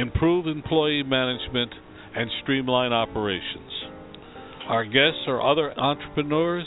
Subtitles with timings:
[0.00, 1.72] improve employee management,
[2.14, 3.70] and streamline operations.
[4.68, 6.66] Our guests are other entrepreneurs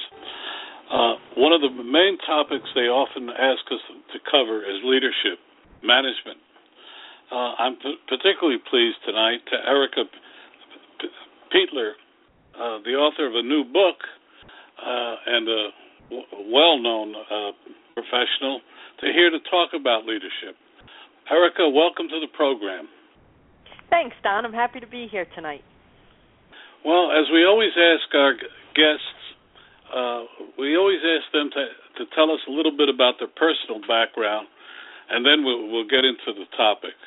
[0.92, 3.80] Uh, one of the main topics they often ask us
[4.12, 5.38] to cover is leadership,
[5.82, 6.36] management.
[7.32, 10.04] Uh, I'm p- particularly pleased tonight to Erica
[11.00, 11.08] P-
[11.50, 11.96] Peitler
[12.54, 13.98] uh, the author of a new book
[14.78, 15.62] uh, and a
[16.10, 17.50] w- well-known uh,
[17.94, 18.60] professional,
[19.00, 20.56] to here to talk about leadership.
[21.30, 22.88] Erica, welcome to the program.
[23.90, 24.44] Thanks, Don.
[24.44, 25.62] I'm happy to be here tonight.
[26.84, 28.34] Well, as we always ask our
[28.74, 29.20] guests,
[29.94, 30.24] uh,
[30.58, 31.64] we always ask them to
[31.98, 34.48] to tell us a little bit about their personal background,
[35.10, 36.98] and then we'll, we'll get into the topic.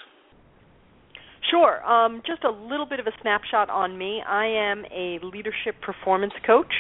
[1.50, 1.84] Sure.
[1.86, 4.22] Um, just a little bit of a snapshot on me.
[4.28, 6.74] I am a leadership performance coach.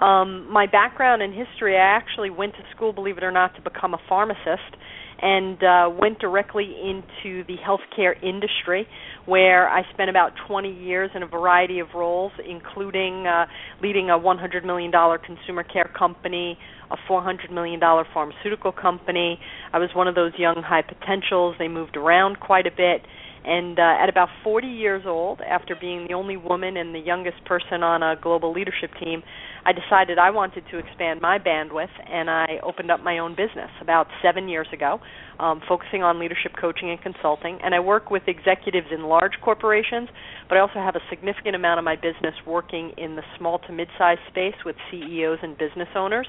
[0.00, 3.62] Um, my background in history, I actually went to school, believe it or not, to
[3.62, 4.76] become a pharmacist
[5.20, 8.88] and uh, went directly into the healthcare industry,
[9.24, 13.46] where I spent about 20 years in a variety of roles, including uh,
[13.80, 14.90] leading a $100 million
[15.24, 16.58] consumer care company,
[16.90, 17.80] a $400 million
[18.12, 19.38] pharmaceutical company.
[19.72, 21.54] I was one of those young high potentials.
[21.56, 23.02] They moved around quite a bit
[23.44, 27.44] and uh, at about 40 years old, after being the only woman and the youngest
[27.44, 29.22] person on a global leadership team,
[29.64, 33.70] I decided I wanted to expand my bandwidth, and I opened up my own business
[33.80, 35.00] about seven years ago,
[35.38, 37.58] um, focusing on leadership coaching and consulting.
[37.62, 40.08] And I work with executives in large corporations,
[40.48, 43.72] but I also have a significant amount of my business working in the small to
[43.72, 46.26] mid-sized space with CEOs and business owners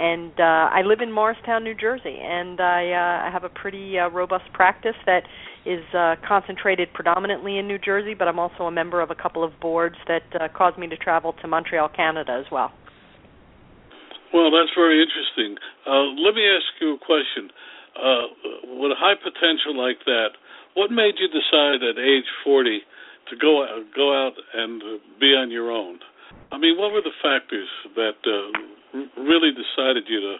[0.00, 3.98] and uh, I live in Morristown, New Jersey, and I, uh, I have a pretty
[3.98, 5.24] uh, robust practice that
[5.66, 9.44] is uh, concentrated predominantly in New Jersey, but I'm also a member of a couple
[9.44, 12.72] of boards that uh, cause me to travel to Montreal, Canada, as well.
[14.32, 15.58] Well, that's very interesting.
[15.86, 17.50] Uh, let me ask you a question.
[17.98, 20.38] Uh, with a high potential like that,
[20.74, 22.80] what made you decide at age 40
[23.28, 24.80] to go go out and
[25.18, 25.98] be on your own?
[26.52, 30.36] I mean, what were the factors that uh, really decided you to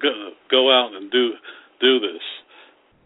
[0.00, 1.32] go, go out and do
[1.80, 2.22] do this?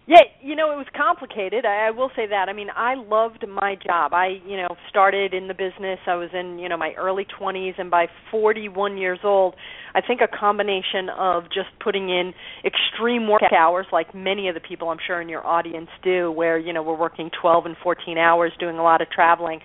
[0.07, 1.65] Yeah, you know, it was complicated.
[1.65, 2.51] I, I will say that.
[2.51, 4.13] I mean, I loved my job.
[4.13, 5.99] I, you know, started in the business.
[6.07, 9.55] I was in, you know, my early 20s and by 41 years old,
[9.95, 12.35] I think a combination of just putting in
[12.67, 16.59] extreme work hours like many of the people I'm sure in your audience do where,
[16.59, 19.61] you know, we're working 12 and 14 hours doing a lot of traveling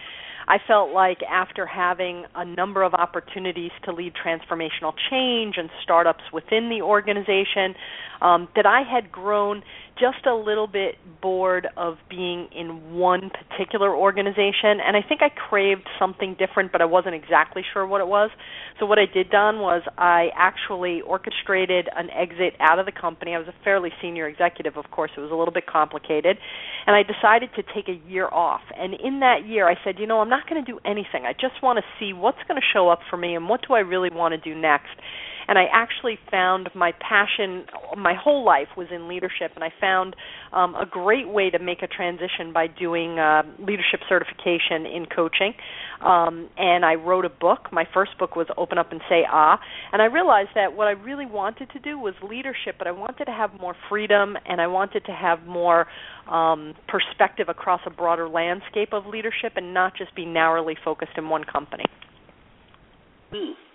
[0.49, 6.23] I felt like after having a number of opportunities to lead transformational change and startups
[6.33, 7.75] within the organization,
[8.19, 9.61] um, that I had grown
[9.99, 15.29] just a little bit bored of being in one particular organization and I think I
[15.29, 18.29] craved something different but I wasn't exactly sure what it was.
[18.79, 23.35] So what I did Don was I actually orchestrated an exit out of the company.
[23.35, 25.11] I was a fairly senior executive of course.
[25.17, 26.37] It was a little bit complicated
[26.87, 28.61] and I decided to take a year off.
[28.77, 31.25] And in that year I said, you know, I'm not going to do anything.
[31.25, 33.73] I just want to see what's going to show up for me and what do
[33.73, 34.95] I really want to do next
[35.49, 37.65] and I actually found my passion
[37.97, 40.15] my whole life was in leadership, and I found
[40.53, 45.53] um, a great way to make a transition by doing uh, leadership certification in coaching.
[46.01, 47.73] Um, and I wrote a book.
[47.73, 49.59] My first book was Open Up and Say Ah,
[49.91, 53.25] and I realized that what I really wanted to do was leadership, but I wanted
[53.25, 55.87] to have more freedom and I wanted to have more
[56.31, 61.27] um, perspective across a broader landscape of leadership and not just be narrowly focused in
[61.27, 61.85] one company.
[63.33, 63.68] Hmm.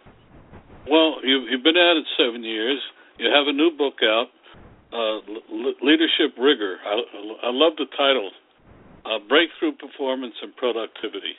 [0.91, 2.81] Well, you've, you've been at it seven years.
[3.19, 4.29] You have a new book out,
[4.93, 6.77] uh, L- Leadership Rigor.
[6.85, 8.31] I, I love the title,
[9.07, 11.37] uh, Breakthrough Performance and Productivity.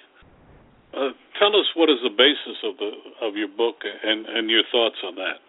[0.96, 4.64] Uh, tell us what is the basis of the of your book and and your
[4.72, 5.44] thoughts on that.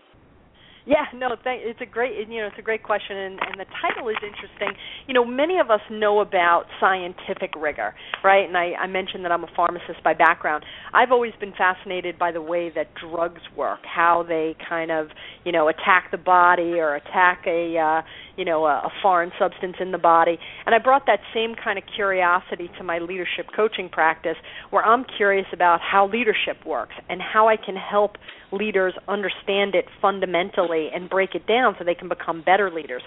[0.87, 3.67] Yeah, no, thank, it's a great you know it's a great question, and, and the
[3.83, 4.71] title is interesting.
[5.09, 7.93] You know, many of us know about scientific rigor,
[8.23, 8.47] right?
[8.47, 10.65] And I, I mentioned that I'm a pharmacist by background.
[10.95, 15.09] I've always been fascinated by the way that drugs work, how they kind of
[15.45, 18.03] you know attack the body or attack a uh,
[18.37, 20.39] you know a, a foreign substance in the body.
[20.65, 24.37] And I brought that same kind of curiosity to my leadership coaching practice,
[24.71, 28.17] where I'm curious about how leadership works and how I can help
[28.53, 33.03] leaders understand it fundamentally and break it down so they can become better leaders.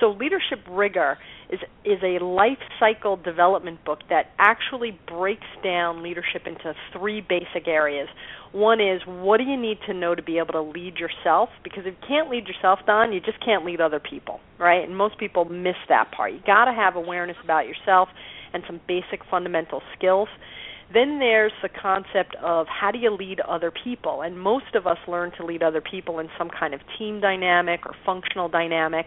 [0.00, 1.18] So leadership rigor
[1.50, 7.68] is is a life cycle development book that actually breaks down leadership into three basic
[7.68, 8.08] areas.
[8.54, 11.48] One is what do you need to know to be able to lead yourself?
[11.64, 14.84] Because if you can't lead yourself, Don, you just can't lead other people, right?
[14.84, 16.32] And most people miss that part.
[16.32, 18.08] You got to have awareness about yourself
[18.52, 20.28] and some basic fundamental skills.
[20.92, 24.22] Then there's the concept of how do you lead other people?
[24.22, 27.84] And most of us learn to lead other people in some kind of team dynamic
[27.84, 29.06] or functional dynamic.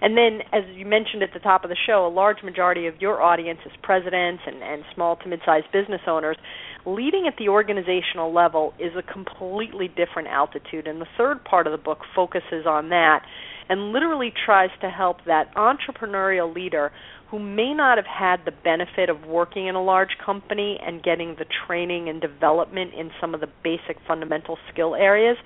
[0.00, 3.00] And then, as you mentioned at the top of the show, a large majority of
[3.00, 6.36] your audience is presidents and, and small to mid sized business owners.
[6.86, 10.86] Leading at the organizational level is a completely different altitude.
[10.86, 13.22] And the third part of the book focuses on that
[13.68, 16.92] and literally tries to help that entrepreneurial leader
[17.30, 21.34] who may not have had the benefit of working in a large company and getting
[21.38, 25.36] the training and development in some of the basic fundamental skill areas,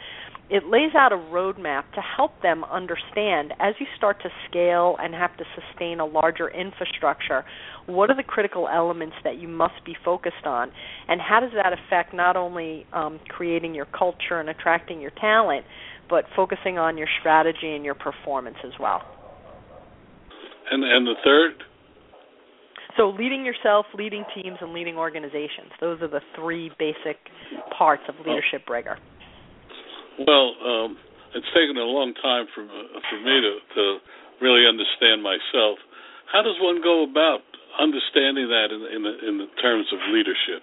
[0.50, 5.14] it lays out a roadmap to help them understand as you start to scale and
[5.14, 7.44] have to sustain a larger infrastructure,
[7.88, 10.70] what are the critical elements that you must be focused on,
[11.08, 15.64] and how does that affect not only um, creating your culture and attracting your talent,
[16.08, 19.02] but focusing on your strategy and your performance as well.
[20.70, 21.64] And and the third
[22.98, 25.70] so leading yourself, leading teams, and leading organizations.
[25.80, 27.16] Those are the three basic
[27.78, 28.98] parts of leadership rigor.
[30.18, 30.98] Well, um,
[31.32, 33.84] it's taken a long time for for me to, to
[34.42, 35.78] really understand myself.
[36.26, 37.46] How does one go about
[37.78, 40.62] understanding that in, in, the, in the terms of leadership?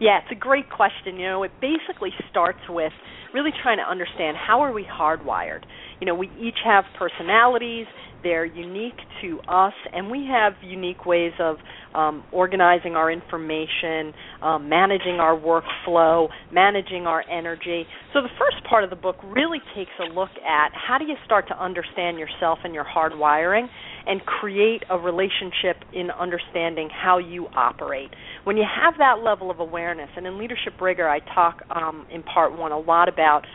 [0.00, 1.16] Yeah, it's a great question.
[1.16, 2.92] You know, it basically starts with
[3.32, 5.62] really trying to understand how are we hardwired.
[6.00, 7.86] You know, we each have personalities
[8.24, 11.56] they're unique to us, and we have unique ways of
[11.94, 17.84] um, organizing our information, um, managing our workflow, managing our energy.
[18.14, 21.16] So, the first part of the book really takes a look at how do you
[21.26, 23.68] start to understand yourself and your hardwiring
[24.06, 28.10] and create a relationship in understanding how you operate.
[28.44, 32.22] When you have that level of awareness, and in Leadership Rigor, I talk um, in
[32.22, 33.46] part one a lot about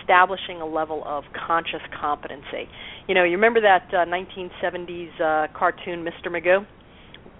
[0.00, 2.68] establishing a level of conscious competency.
[3.08, 6.28] You know, you remember that uh, 1970s uh, cartoon Mr.
[6.28, 6.66] Magoo?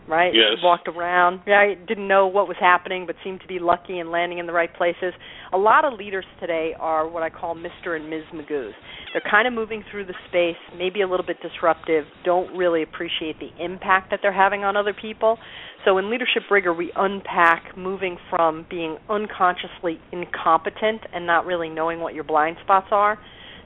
[0.06, 0.34] Right?
[0.34, 0.62] Yes.
[0.62, 1.78] Walked around, right?
[1.86, 4.72] Didn't know what was happening, but seemed to be lucky and landing in the right
[4.74, 5.14] places.
[5.52, 7.96] A lot of leaders today are what I call Mr.
[7.96, 8.24] and Ms.
[8.34, 8.72] Magoos.
[9.14, 13.36] They're kind of moving through the space, maybe a little bit disruptive, don't really appreciate
[13.38, 15.38] the impact that they're having on other people.
[15.86, 22.00] So in Leadership Rigor, we unpack moving from being unconsciously incompetent and not really knowing
[22.00, 23.18] what your blind spots are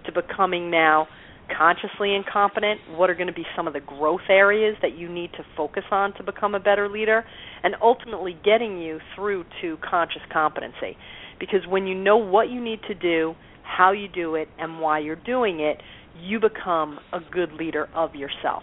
[0.06, 1.08] to becoming now
[1.56, 2.80] consciously incompetent.
[2.96, 5.84] What are going to be some of the growth areas that you need to focus
[5.90, 7.24] on to become a better leader?
[7.62, 10.96] And ultimately getting you through to conscious competency.
[11.40, 14.98] Because when you know what you need to do, how you do it, and why
[14.98, 15.78] you're doing it,
[16.20, 18.62] you become a good leader of yourself.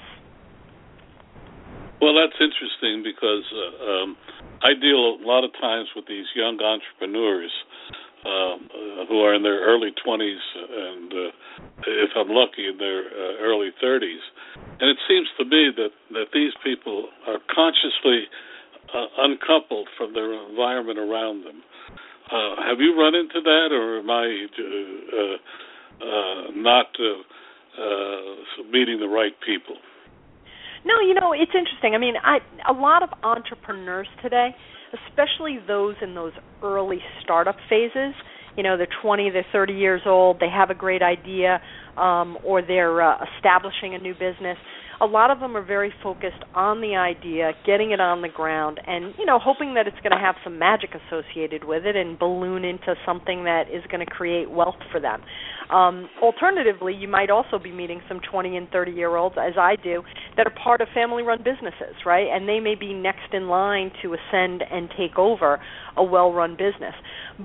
[2.02, 4.18] Well, that's interesting because uh, um,
[4.62, 7.52] I deal a lot of times with these young entrepreneurs
[8.26, 11.32] um, uh, who are in their early 20s and, uh,
[11.88, 14.26] if I'm lucky, in their uh, early 30s.
[14.82, 18.26] And it seems to me that, that these people are consciously
[18.94, 21.62] uh, uncoupled from their environment around them.
[22.32, 25.38] Uh, have you run into that, or am I uh,
[26.02, 29.76] uh, not uh, uh, meeting the right people?
[30.86, 31.94] No, you know, it's interesting.
[31.94, 32.40] I mean, I
[32.70, 34.56] a lot of entrepreneurs today,
[35.08, 36.34] especially those in those
[36.64, 38.14] early startup phases,
[38.58, 41.62] you know they're 20, they're 30 years old, they have a great idea,
[41.98, 44.58] um, or they're uh, establishing a new business
[45.02, 48.80] a lot of them are very focused on the idea, getting it on the ground,
[48.86, 52.18] and you know, hoping that it's going to have some magic associated with it and
[52.18, 55.22] balloon into something that is going to create wealth for them.
[55.70, 59.76] Um, alternatively, you might also be meeting some 20 and 30 year olds, as I
[59.76, 60.04] do,
[60.38, 62.28] that are part of family run businesses, right?
[62.32, 65.60] And they may be next in line to ascend and take over
[65.98, 66.94] a well run business.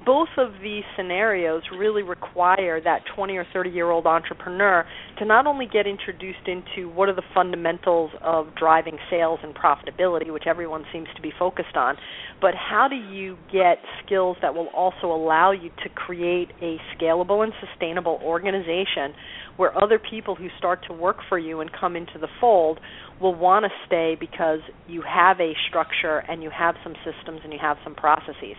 [0.05, 4.85] Both of these scenarios really require that 20 or 30 year old entrepreneur
[5.21, 10.33] to not only get introduced into what are the fundamentals of driving sales and profitability,
[10.33, 11.95] which everyone seems to be focused on,
[12.41, 17.45] but how do you get skills that will also allow you to create a scalable
[17.45, 19.13] and sustainable organization
[19.59, 22.81] where other people who start to work for you and come into the fold
[23.21, 27.53] will want to stay because you have a structure and you have some systems and
[27.53, 28.57] you have some processes.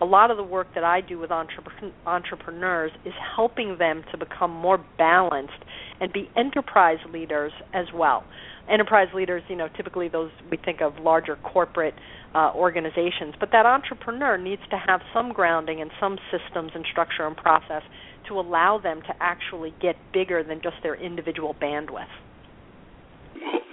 [0.00, 4.50] A lot of the work that I do with entrepreneurs is helping them to become
[4.50, 5.52] more balanced
[6.00, 8.24] and be enterprise leaders as well.
[8.68, 11.94] Enterprise leaders, you know, typically those we think of larger corporate
[12.34, 17.26] uh, organizations, but that entrepreneur needs to have some grounding and some systems and structure
[17.26, 17.82] and process
[18.28, 22.10] to allow them to actually get bigger than just their individual bandwidth.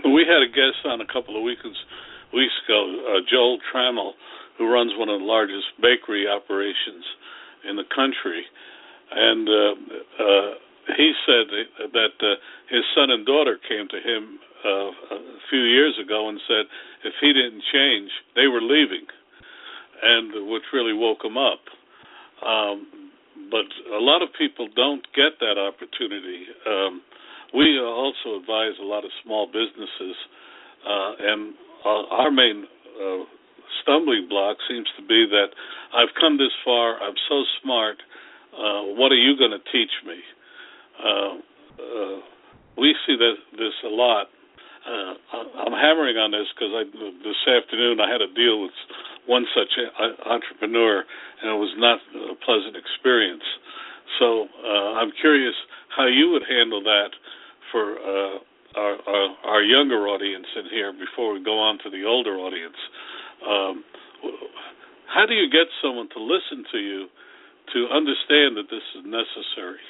[0.04, 1.62] We had a guest on a couple of weeks
[2.34, 4.12] weeks ago, uh, Joel Trammell,
[4.58, 7.06] who runs one of the largest bakery operations
[7.70, 8.44] in the country,
[9.12, 9.74] and uh,
[10.24, 10.52] uh,
[10.98, 11.48] he said
[11.94, 12.36] that uh,
[12.70, 16.66] his son and daughter came to him uh, a few years ago and said
[17.04, 19.06] if he didn't change, they were leaving,
[20.02, 21.62] and which really woke him up.
[22.46, 23.12] Um,
[23.50, 26.46] but a lot of people don't get that opportunity.
[26.66, 27.02] Um,
[27.54, 30.16] we also advise a lot of small businesses,
[30.88, 31.54] uh, and
[31.86, 32.66] our main
[32.96, 33.24] uh,
[33.82, 35.56] stumbling block seems to be that
[35.94, 37.98] I've come this far, I'm so smart.
[38.52, 40.20] Uh, what are you going to teach me?
[41.00, 41.34] Uh,
[41.80, 42.18] uh,
[42.78, 44.28] we see that this a lot.
[44.82, 45.14] Uh,
[45.62, 46.74] I'm hammering on this because
[47.24, 48.74] this afternoon I had a deal with
[49.28, 49.78] one such
[50.26, 51.06] entrepreneur,
[51.42, 53.46] and it was not a pleasant experience.
[54.20, 55.54] So uh, I'm curious
[55.96, 57.12] how you would handle that
[57.72, 58.38] for uh,
[58.76, 62.78] our, our, our younger audience in here before we go on to the older audience.
[63.42, 63.84] Um,
[65.08, 67.08] how do you get someone to listen to you
[67.74, 69.82] to understand that this is necessary?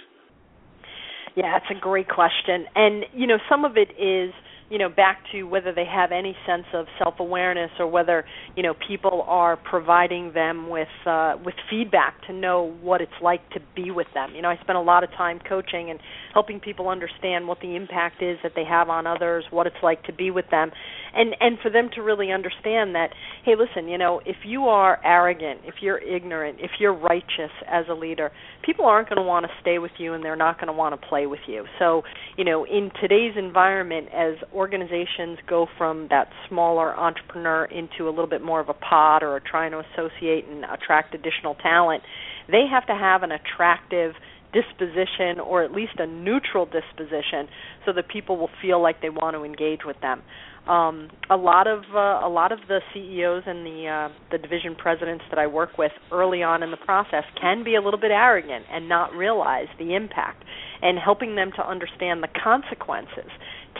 [1.35, 2.65] Yeah, that's a great question.
[2.75, 4.33] And, you know, some of it is
[4.71, 8.23] you know back to whether they have any sense of self awareness or whether
[8.55, 13.47] you know people are providing them with uh, with feedback to know what it's like
[13.49, 15.99] to be with them you know i spend a lot of time coaching and
[16.33, 20.03] helping people understand what the impact is that they have on others what it's like
[20.03, 20.71] to be with them
[21.13, 23.09] and and for them to really understand that
[23.43, 27.85] hey listen you know if you are arrogant if you're ignorant if you're righteous as
[27.89, 28.31] a leader
[28.63, 30.99] people aren't going to want to stay with you and they're not going to want
[30.99, 31.65] to play with you.
[31.79, 32.03] So
[32.37, 38.27] you know in today's environment as organizations go from that smaller entrepreneur into a little
[38.27, 42.03] bit more of a pod or trying to associate and attract additional talent,
[42.47, 44.13] they have to have an attractive
[44.53, 47.47] disposition or at least a neutral disposition
[47.85, 50.21] so that people will feel like they want to engage with them.
[50.67, 54.75] Um, a lot of uh, a lot of the CEOs and the uh, the division
[54.75, 58.11] presidents that I work with early on in the process can be a little bit
[58.11, 60.43] arrogant and not realize the impact
[60.83, 63.31] and helping them to understand the consequences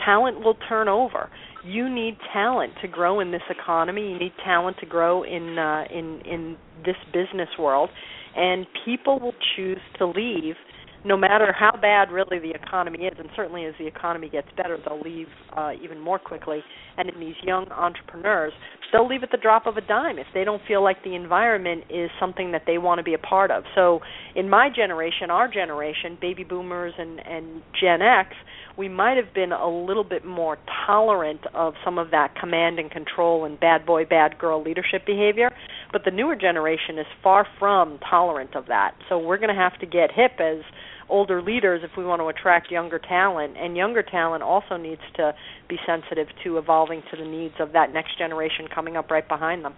[0.04, 1.30] talent will turn over.
[1.64, 4.10] You need talent to grow in this economy.
[4.12, 7.90] You need talent to grow in uh, in in this business world,
[8.36, 10.56] and people will choose to leave
[11.04, 14.78] no matter how bad really the economy is, and certainly as the economy gets better,
[14.86, 16.60] they'll leave uh, even more quickly.
[16.96, 18.52] And in these young entrepreneurs,
[18.92, 21.84] they'll leave at the drop of a dime if they don't feel like the environment
[21.90, 23.64] is something that they want to be a part of.
[23.74, 24.00] So,
[24.36, 28.30] in my generation, our generation, baby boomers and and Gen X,
[28.78, 32.90] we might have been a little bit more tolerant of some of that command and
[32.90, 35.50] control and bad boy, bad girl leadership behavior.
[35.92, 38.94] But the newer generation is far from tolerant of that.
[39.08, 40.62] So we're going to have to get hip as
[41.08, 43.56] older leaders if we want to attract younger talent.
[43.58, 45.34] And younger talent also needs to
[45.68, 49.64] be sensitive to evolving to the needs of that next generation coming up right behind
[49.64, 49.74] them.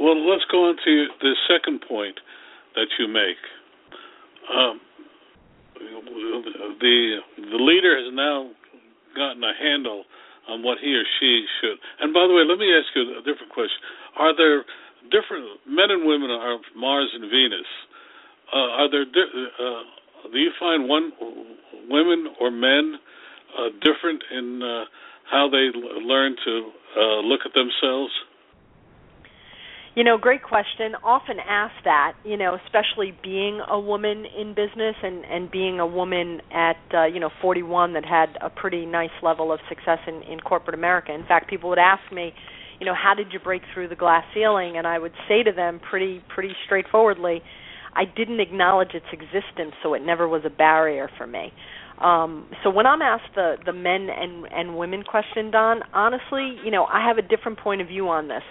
[0.00, 2.18] Well, let's go on to the second point
[2.74, 3.36] that you make.
[4.48, 4.80] Um,
[6.80, 8.50] the the leader has now
[9.14, 10.04] gotten a handle
[10.48, 11.78] on what he or she should.
[12.00, 13.78] And by the way, let me ask you a different question:
[14.16, 14.64] Are there
[15.12, 17.68] different men and women are Mars and Venus?
[18.52, 19.04] Uh, are there?
[19.04, 19.82] Uh,
[20.32, 21.12] do you find one
[21.88, 22.96] women or men
[23.58, 24.84] uh, different in uh,
[25.30, 25.70] how they
[26.02, 28.12] learn to uh, look at themselves?
[29.98, 30.94] You know, great question.
[31.02, 35.86] Often asked that, you know, especially being a woman in business and and being a
[35.88, 40.22] woman at uh, you know 41 that had a pretty nice level of success in
[40.22, 41.12] in corporate America.
[41.12, 42.32] In fact, people would ask me,
[42.78, 44.76] you know, how did you break through the glass ceiling?
[44.78, 47.42] And I would say to them pretty pretty straightforwardly,
[47.92, 51.52] I didn't acknowledge its existence, so it never was a barrier for me.
[52.00, 56.70] Um, so when I'm asked the the men and and women question, Don, honestly, you
[56.70, 58.44] know, I have a different point of view on this.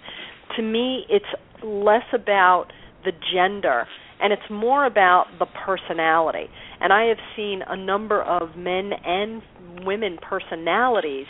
[0.55, 1.25] To me, it's
[1.63, 2.67] less about
[3.03, 3.85] the gender
[4.19, 6.47] and it's more about the personality.
[6.79, 9.41] And I have seen a number of men and
[9.85, 11.27] women personalities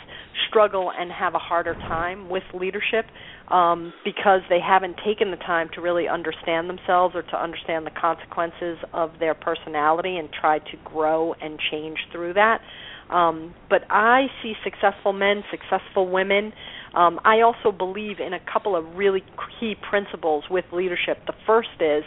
[0.48, 3.04] struggle and have a harder time with leadership
[3.48, 7.90] um, because they haven't taken the time to really understand themselves or to understand the
[7.90, 12.60] consequences of their personality and try to grow and change through that.
[13.10, 16.52] Um, but I see successful men, successful women.
[16.94, 19.22] Um, I also believe in a couple of really
[19.60, 21.18] key principles with leadership.
[21.26, 22.04] The first is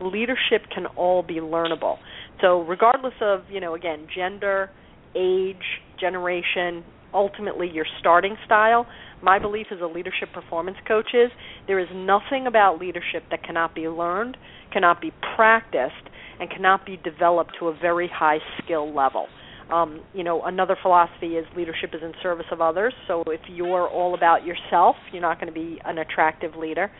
[0.00, 1.96] leadership can all be learnable.
[2.40, 4.70] So regardless of, you know, again, gender,
[5.14, 5.56] age,
[5.98, 8.86] generation, ultimately your starting style,
[9.22, 11.30] my belief as a leadership performance coach is
[11.66, 14.36] there is nothing about leadership that cannot be learned,
[14.72, 15.94] cannot be practiced,
[16.38, 19.26] and cannot be developed to a very high skill level.
[19.70, 22.94] Um, you know, another philosophy is leadership is in service of others.
[23.08, 26.90] So if you're all about yourself, you're not going to be an attractive leader.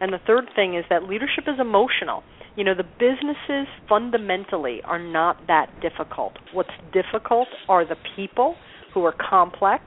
[0.00, 2.22] And the third thing is that leadership is emotional.
[2.56, 6.32] You know, the businesses fundamentally are not that difficult.
[6.52, 8.56] What's difficult are the people
[8.94, 9.84] who are complex.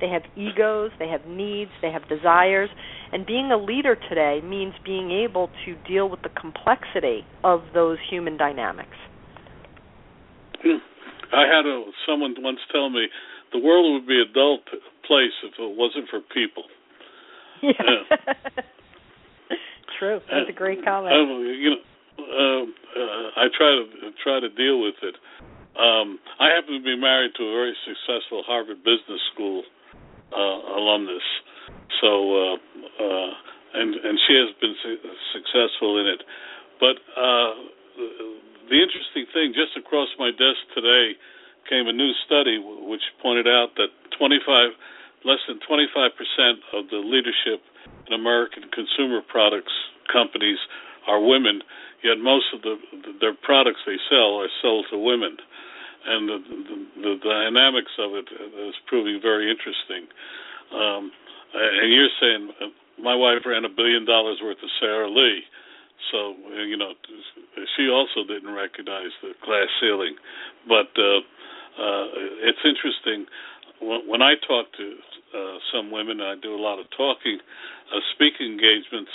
[0.00, 2.68] They have egos, they have needs, they have desires,
[3.12, 7.98] and being a leader today means being able to deal with the complexity of those
[8.10, 8.96] human dynamics.
[11.34, 13.06] I had a, someone once tell me
[13.52, 16.64] the world would be a dull p- place if it wasn't for people.
[17.62, 17.72] Yeah.
[17.80, 18.34] yeah.
[19.98, 20.20] True.
[20.30, 21.14] That's a great comment.
[21.14, 21.82] I, you know,
[22.18, 25.14] uh, uh, I try to try to deal with it.
[25.78, 29.62] Um, I happen to be married to a very successful Harvard Business School
[30.30, 31.26] uh, alumnus,
[32.00, 33.30] so uh, uh,
[33.74, 35.02] and and she has been su-
[35.34, 36.22] successful in it.
[36.78, 37.50] But uh,
[38.68, 41.16] the interesting thing, just across my desk today,
[41.68, 43.88] came a new study which pointed out that
[44.18, 44.44] 25,
[45.24, 47.64] less than 25 percent of the leadership
[48.08, 49.72] in American consumer products
[50.12, 50.58] companies
[51.08, 51.60] are women,
[52.02, 52.76] yet most of the
[53.20, 55.36] their products they sell are sold to women,
[56.06, 58.28] and the, the, the dynamics of it
[58.68, 60.08] is proving very interesting.
[60.72, 61.12] Um,
[61.54, 62.66] and you're saying uh,
[63.00, 65.44] my wife ran a billion dollars worth of Sara Lee,
[66.12, 66.34] so
[66.66, 66.92] you know
[67.76, 70.16] she also didn't recognize the glass ceiling,
[70.68, 71.20] but uh,
[71.80, 72.06] uh,
[72.46, 73.26] it's interesting
[73.80, 74.86] when, when I talk to
[75.34, 76.20] uh, some women.
[76.20, 77.38] I do a lot of talking,
[77.90, 79.10] uh, speaking engagements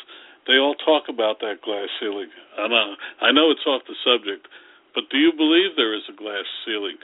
[0.49, 2.33] they all talk about that glass ceiling.
[2.57, 4.49] And uh, I know it's off the subject,
[4.95, 6.97] but do you believe there is a glass ceiling?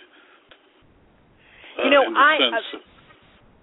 [1.77, 2.41] Uh, you know, I.
[2.41, 2.79] Uh,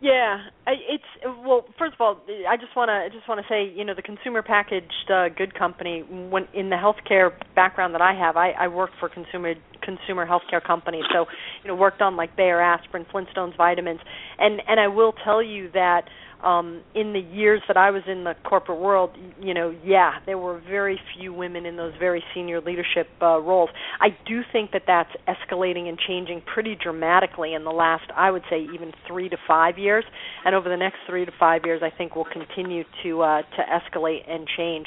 [0.02, 1.04] yeah, it's
[1.46, 1.64] well.
[1.78, 4.02] First of all, I just want to I just want to say, you know, the
[4.02, 6.02] consumer packaged uh, good company.
[6.02, 10.62] When in the healthcare background that I have, I, I worked for consumer consumer healthcare
[10.62, 11.04] companies.
[11.12, 11.26] So,
[11.62, 14.00] you know, worked on like Bayer aspirin, Flintstones vitamins,
[14.40, 16.02] and and I will tell you that
[16.42, 20.38] um in the years that I was in the corporate world, you know, yeah, there
[20.38, 23.70] were very few women in those very senior leadership uh, roles.
[24.00, 28.42] I do think that that's escalating and changing pretty dramatically in the last, I would
[28.50, 30.04] say, even three to five years.
[30.44, 33.62] And over the next three to five years, I think will continue to uh, to
[33.62, 34.86] escalate and change.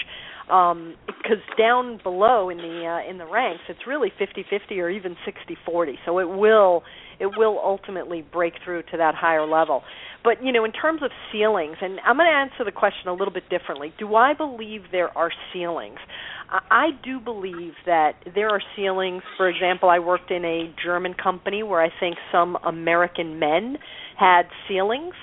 [0.49, 5.15] Um, because down below in the uh, in the ranks, it's really 50-50 or even
[5.25, 5.95] 60-40.
[6.05, 6.83] So it will
[7.19, 9.83] it will ultimately break through to that higher level.
[10.23, 13.13] But you know, in terms of ceilings, and I'm going to answer the question a
[13.13, 13.93] little bit differently.
[13.99, 15.99] Do I believe there are ceilings?
[16.49, 19.23] I do believe that there are ceilings.
[19.37, 23.77] For example, I worked in a German company where I think some American men
[24.17, 25.13] had ceilings.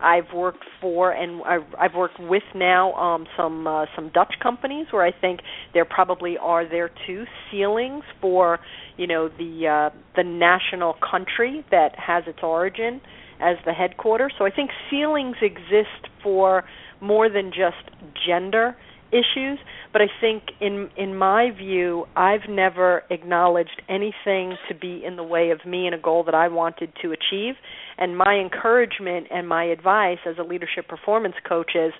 [0.00, 1.42] I've worked for and
[1.78, 5.40] I've worked with now um, some uh, some Dutch companies where I think
[5.74, 8.58] there probably are there too ceilings for
[8.96, 13.00] you know the uh, the national country that has its origin
[13.40, 14.32] as the headquarters.
[14.38, 16.64] So I think ceilings exist for
[17.00, 17.90] more than just
[18.26, 18.76] gender
[19.12, 19.58] issues,
[19.92, 25.22] but I think in in my view, I've never acknowledged anything to be in the
[25.22, 27.54] way of me and a goal that I wanted to achieve.
[27.98, 31.92] And my encouragement and my advice as a leadership performance coach is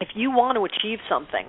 [0.00, 1.46] if you want to achieve something,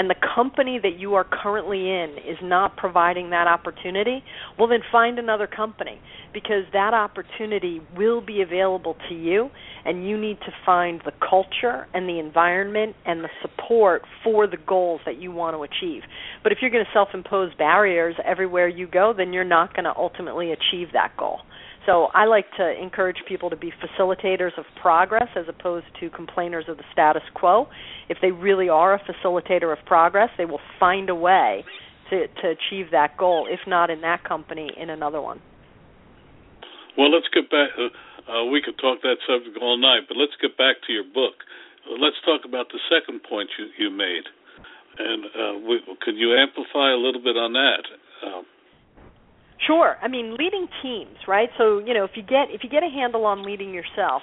[0.00, 4.24] and the company that you are currently in is not providing that opportunity,
[4.58, 6.00] well, then find another company
[6.32, 9.50] because that opportunity will be available to you,
[9.84, 14.56] and you need to find the culture and the environment and the support for the
[14.56, 16.00] goals that you want to achieve.
[16.42, 19.84] But if you're going to self impose barriers everywhere you go, then you're not going
[19.84, 21.40] to ultimately achieve that goal.
[21.86, 26.66] So I like to encourage people to be facilitators of progress as opposed to complainers
[26.68, 27.68] of the status quo.
[28.08, 31.64] If they really are a facilitator of progress, they will find a way
[32.10, 35.40] to, to achieve that goal, if not in that company, in another one.
[36.98, 37.70] Well, let's get back.
[37.78, 37.88] Uh,
[38.30, 41.40] uh, we could talk that subject all night, but let's get back to your book.
[41.88, 44.26] Uh, let's talk about the second point you, you made,
[44.98, 47.84] and uh, we, could you amplify a little bit on that?
[48.26, 48.44] Um,
[49.66, 49.96] Sure.
[50.02, 51.48] I mean, leading teams, right?
[51.58, 54.22] So, you know, if you get if you get a handle on leading yourself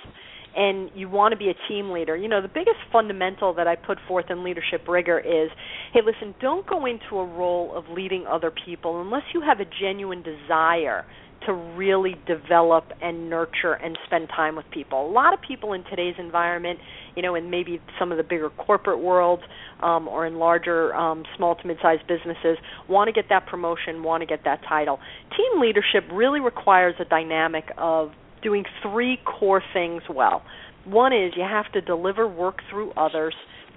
[0.56, 3.76] and you want to be a team leader, you know, the biggest fundamental that I
[3.76, 5.50] put forth in leadership rigor is,
[5.94, 9.66] hey, listen, don't go into a role of leading other people unless you have a
[9.80, 11.06] genuine desire
[11.46, 15.08] to really develop and nurture and spend time with people.
[15.08, 16.80] A lot of people in today's environment,
[17.18, 19.42] you know, in maybe some of the bigger corporate worlds
[19.82, 24.22] um, or in larger um, small to mid-sized businesses, want to get that promotion, want
[24.22, 25.00] to get that title.
[25.36, 28.12] Team leadership really requires a dynamic of
[28.44, 30.44] doing three core things well.
[30.86, 33.34] One is you have to deliver work through others,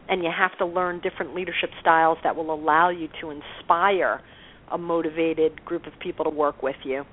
[0.07, 4.21] and you have to learn different leadership styles that will allow you to inspire
[4.71, 7.07] a motivated group of people to work with you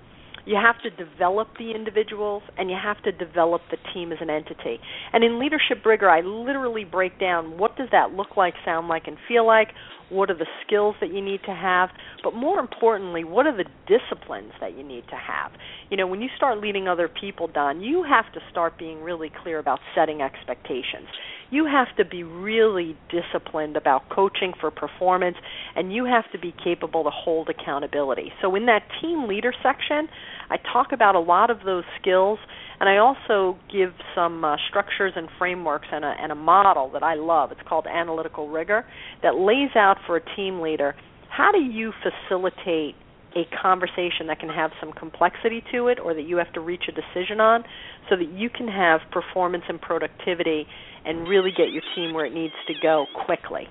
[0.48, 4.30] you have to develop the individuals and you have to develop the team as an
[4.30, 4.80] entity.
[5.12, 9.08] And in Leadership Rigor, I literally break down what does that look like, sound like,
[9.08, 9.70] and feel like.
[10.10, 11.90] What are the skills that you need to have?
[12.24, 15.52] But more importantly, what are the disciplines that you need to have?
[15.90, 19.30] You know, when you start leading other people, Don, you have to start being really
[19.44, 21.08] clear about setting expectations
[21.50, 25.38] you have to be really disciplined about coaching for performance
[25.76, 28.32] and you have to be capable to hold accountability.
[28.42, 30.08] So in that team leader section,
[30.50, 32.40] I talk about a lot of those skills
[32.80, 37.04] and I also give some uh, structures and frameworks and a, and a model that
[37.04, 37.52] I love.
[37.52, 38.86] It's called analytical rigor
[39.24, 40.96] that lays out for a team leader
[41.30, 42.96] how do you facilitate
[43.36, 46.84] a conversation that can have some complexity to it or that you have to reach
[46.88, 47.64] a decision on
[48.10, 50.66] so that you can have performance and productivity
[51.06, 53.68] and really get your team where it needs to go quickly.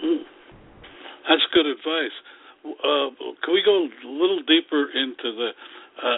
[0.00, 0.22] Hmm.
[1.28, 2.16] That's good advice.
[2.76, 3.10] Uh,
[3.44, 5.50] can we go a little deeper into the
[6.02, 6.16] uh,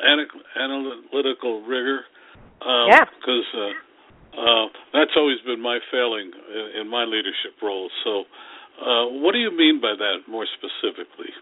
[0.56, 2.04] analytical rigor?
[2.60, 3.04] Um, yeah.
[3.18, 7.90] Because uh, uh, that's always been my failing in, in my leadership roles.
[8.04, 8.24] So,
[8.80, 11.32] uh, what do you mean by that more specifically?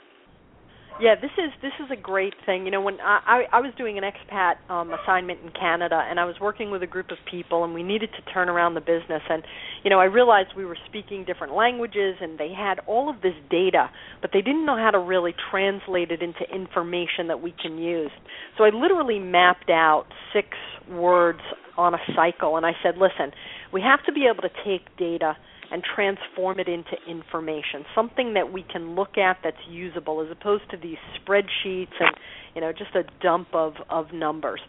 [1.01, 2.65] Yeah, this is this is a great thing.
[2.65, 6.25] You know, when I I, was doing an expat um, assignment in Canada, and I
[6.25, 9.23] was working with a group of people, and we needed to turn around the business.
[9.31, 9.45] And
[9.85, 13.35] you know, I realized we were speaking different languages, and they had all of this
[13.49, 17.79] data, but they didn't know how to really translate it into information that we can
[17.79, 18.11] use.
[18.57, 20.49] So I literally mapped out six
[20.91, 21.41] words
[21.77, 23.33] on a cycle, and I said, listen,
[23.73, 25.37] we have to be able to take data
[25.71, 30.71] and transform it into information, something that we can look at that's usable as opposed
[30.71, 32.15] to these spreadsheets and
[32.55, 34.61] you know just a dump of of numbers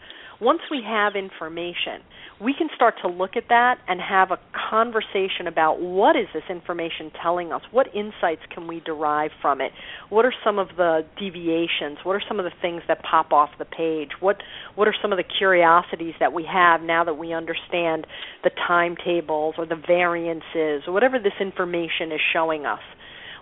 [0.42, 2.02] once we have information,
[2.42, 6.44] we can start to look at that and have a conversation about what is this
[6.50, 7.62] information telling us?
[7.72, 9.74] What insights can we derive from it?
[10.10, 11.98] What are some of the deviations?
[12.04, 14.12] What are some of the things that pop off the page?
[14.22, 14.38] What
[14.76, 18.08] what are some of the curiosities that we have now that we understand
[18.44, 22.80] the timetables or the variances or whatever this information is showing us?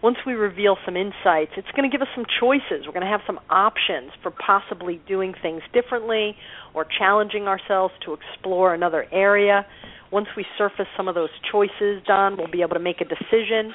[0.04, 2.86] Once we reveal some insights, it's going to give us some choices.
[2.86, 6.36] We're going to have some options for possibly doing things differently
[6.74, 9.66] or challenging ourselves to explore another area.
[10.12, 13.74] Once we surface some of those choices, Don, we'll be able to make a decision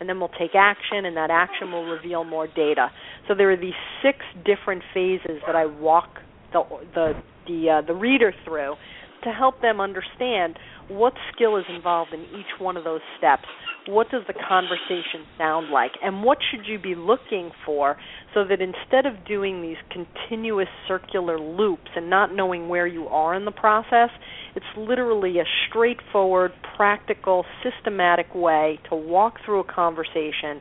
[0.00, 2.90] and then we'll take action and that action will reveal more data.
[3.28, 6.18] So there are these six different phases that I walk
[6.52, 6.62] the
[6.94, 7.12] the
[7.46, 8.74] the uh, the reader through
[9.22, 10.58] to help them understand
[10.90, 13.44] what skill is involved in each one of those steps?
[13.86, 15.92] What does the conversation sound like?
[16.02, 17.96] And what should you be looking for
[18.34, 23.34] so that instead of doing these continuous circular loops and not knowing where you are
[23.34, 24.10] in the process
[24.54, 30.60] it's literally a straightforward practical systematic way to walk through a conversation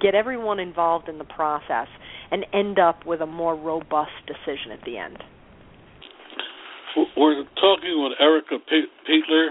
[0.00, 1.88] get everyone involved in the process
[2.30, 5.18] and end up with a more robust decision at the end.
[7.16, 9.48] We're talking with Erica Peitler.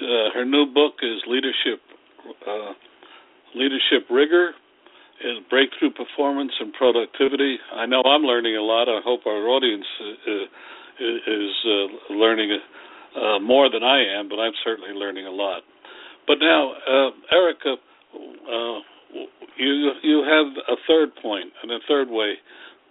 [0.00, 1.80] Uh, her new book is Leadership
[2.46, 2.72] uh,
[3.54, 4.52] leadership rigor
[5.22, 7.58] and breakthrough performance and productivity.
[7.74, 8.88] I know I'm learning a lot.
[8.88, 10.32] I hope our audience uh,
[11.00, 12.58] is uh, learning
[13.16, 15.62] uh, more than I am, but I'm certainly learning a lot.
[16.26, 17.76] But now, uh, Erica,
[18.14, 18.78] uh,
[19.56, 22.34] you you have a third point and a third way.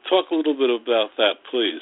[0.09, 1.81] Talk a little bit about that, please.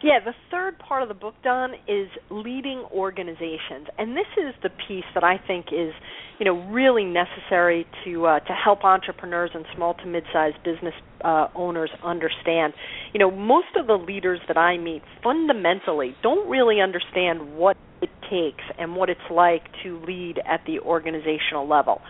[0.00, 4.70] Yeah, the third part of the book, Don, is leading organizations, and this is the
[4.86, 5.92] piece that I think is,
[6.38, 11.48] you know, really necessary to uh, to help entrepreneurs and small to mid-sized business uh,
[11.56, 12.74] owners understand.
[13.12, 18.10] You know, most of the leaders that I meet fundamentally don't really understand what it
[18.30, 22.00] takes and what it's like to lead at the organizational level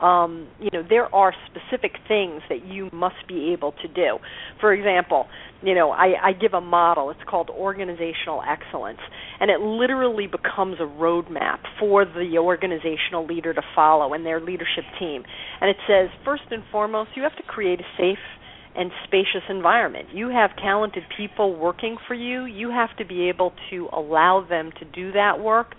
[0.00, 4.18] um, you know there are specific things that you must be able to do.
[4.60, 5.26] For example,
[5.62, 7.10] you know I, I give a model.
[7.10, 9.00] It's called organizational excellence,
[9.40, 14.84] and it literally becomes a roadmap for the organizational leader to follow and their leadership
[14.98, 15.24] team.
[15.60, 18.18] And it says first and foremost, you have to create a safe
[18.76, 20.08] and spacious environment.
[20.12, 22.44] You have talented people working for you.
[22.44, 25.74] You have to be able to allow them to do that work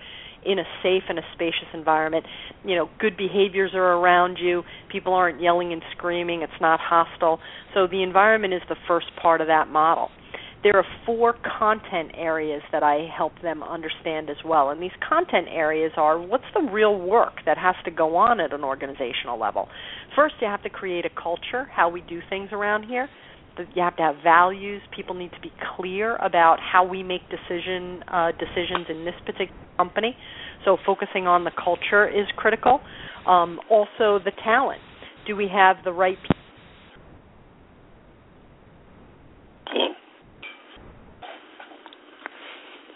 [0.45, 2.25] in a safe and a spacious environment.
[2.63, 4.63] You know, good behaviors are around you.
[4.91, 6.41] People aren't yelling and screaming.
[6.41, 7.39] It's not hostile.
[7.73, 10.10] So the environment is the first part of that model.
[10.62, 14.71] There are four content areas that I help them understand as well.
[14.71, 18.52] And these content areas are what's the real work that has to go on at
[18.52, 19.69] an organizational level?
[20.17, 23.08] First, you have to create a culture, how we do things around here
[23.75, 24.81] you have to have values.
[24.95, 29.51] People need to be clear about how we make decision uh, decisions in this particular
[29.77, 30.15] company.
[30.65, 32.79] So focusing on the culture is critical.
[33.25, 34.81] Um, also, the talent.
[35.27, 36.35] Do we have the right people?
[39.67, 39.88] Hello.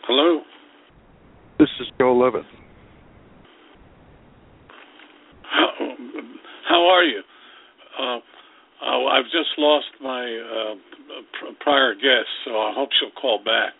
[0.07, 0.41] Hello.
[1.59, 2.45] This is Joe Levitt.
[5.43, 5.69] How,
[6.67, 7.21] how are you?
[7.99, 8.19] Uh,
[8.85, 10.75] uh, I've just lost my uh,
[11.39, 13.73] pr- prior guest, so I hope she'll call back.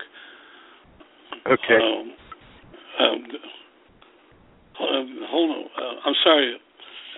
[1.45, 1.75] Okay.
[1.75, 2.13] Um,
[2.99, 3.23] um,
[4.79, 5.65] um hold on.
[5.77, 6.55] Uh, I'm sorry.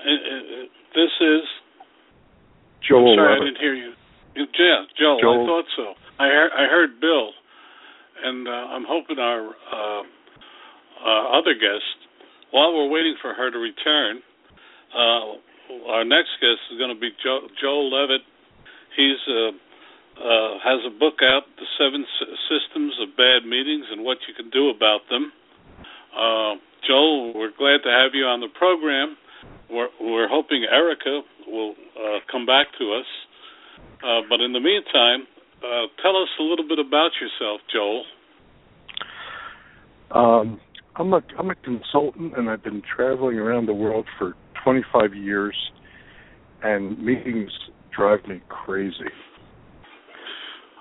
[0.06, 1.41] Uh, uh, this is.
[2.88, 3.13] Joel.
[3.13, 3.93] I'm sorry, I didn't hear you.
[4.36, 5.19] Yeah, Joel.
[5.21, 5.43] Joel.
[5.43, 5.93] I thought so.
[6.19, 7.30] I heard, I heard Bill,
[8.24, 10.04] and uh, I'm hoping our uh,
[11.06, 11.84] uh, other guest,
[12.52, 14.21] while we're waiting for her to return,
[14.95, 15.38] uh,
[15.88, 18.21] our next guest is going to be Joe, Joel Levitt.
[18.95, 19.51] He's uh,
[20.15, 24.34] uh, has a book out, The Seven S- Systems of Bad Meetings and What You
[24.34, 25.32] Can Do About Them.
[26.15, 26.56] Uh,
[26.88, 29.17] Joel, we're glad to have you on the program.
[29.69, 33.10] We're, we're hoping Erica will uh, come back to us.
[34.04, 35.28] Uh, but in the meantime,
[35.60, 38.04] uh, tell us a little bit about yourself, Joel.
[40.12, 40.60] Um,
[40.95, 45.56] I'm a I'm a consultant, and I've been traveling around the world for 25 years,
[46.63, 47.51] and meetings
[47.95, 48.95] drive me crazy.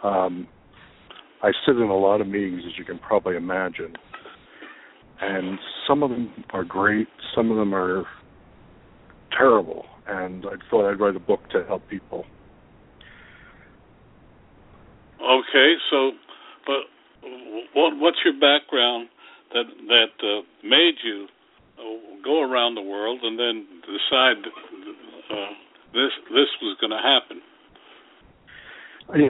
[0.03, 0.49] Um,
[1.43, 3.95] I sit in a lot of meetings, as you can probably imagine,
[5.21, 8.05] and some of them are great, some of them are
[9.37, 12.25] terrible, and I thought I'd write a book to help people.
[15.21, 16.13] Okay, so,
[16.67, 17.29] but
[17.75, 19.09] what what's your background
[19.53, 21.27] that that uh, made you
[22.25, 24.41] go around the world and then decide
[25.31, 25.53] uh,
[25.93, 27.43] this this was going to happen.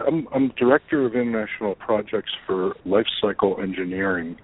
[0.06, 4.36] I'm, I'm director of international projects for Life Cycle Engineering.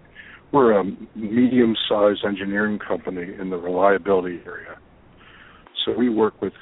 [0.53, 0.85] We're a
[1.15, 4.77] medium-sized engineering company in the reliability area.
[5.85, 6.53] So we work with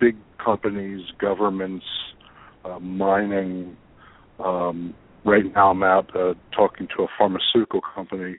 [0.00, 1.84] big companies, governments,
[2.64, 3.76] uh, mining.
[4.38, 8.36] Um, right now, I'm out uh, talking to a pharmaceutical company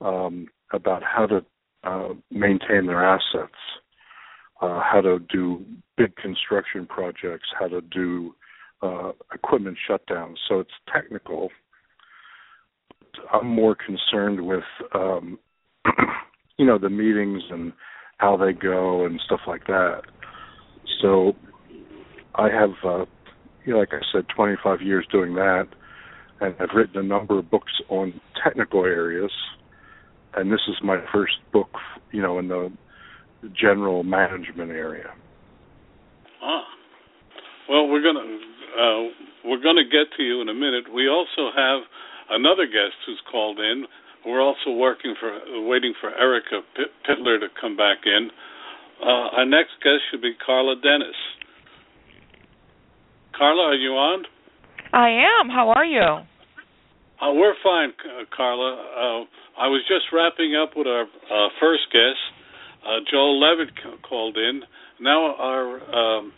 [0.00, 1.44] um, about how to
[1.84, 3.54] uh, maintain their assets,
[4.60, 5.64] uh, how to do
[5.96, 8.34] big construction projects, how to do
[8.82, 10.36] uh, equipment shutdowns.
[10.48, 11.50] So it's technical.
[13.32, 14.64] I'm more concerned with,
[14.94, 15.38] um,
[16.58, 17.72] you know, the meetings and
[18.18, 20.02] how they go and stuff like that.
[21.00, 21.34] So
[22.34, 23.04] I have, uh,
[23.64, 25.68] you know, like I said, 25 years doing that,
[26.40, 29.32] and I've written a number of books on technical areas
[30.34, 31.70] and this is my first book,
[32.12, 32.72] you know, in the
[33.58, 35.10] general management area.
[36.42, 36.64] Ah,
[37.68, 39.02] well, we're gonna uh,
[39.44, 40.92] we're gonna get to you in a minute.
[40.92, 41.82] We also have
[42.30, 43.86] another guest who's called in.
[44.26, 45.32] We're also working for
[45.66, 46.60] waiting for Erica
[47.08, 48.30] Peitler to come back in.
[49.00, 51.14] Uh, our next guest should be Karla Dennis.
[53.36, 54.24] Karla, are you on?
[54.92, 55.48] I am.
[55.48, 56.26] How are you?
[57.20, 57.92] Uh, we're fine,
[58.34, 58.74] Karla.
[58.74, 59.24] Uh,
[59.60, 62.20] I was just wrapping up with our uh, first guest.
[62.86, 63.74] Uh, Joel Levitt
[64.08, 64.62] called in.
[65.00, 66.32] Now our um,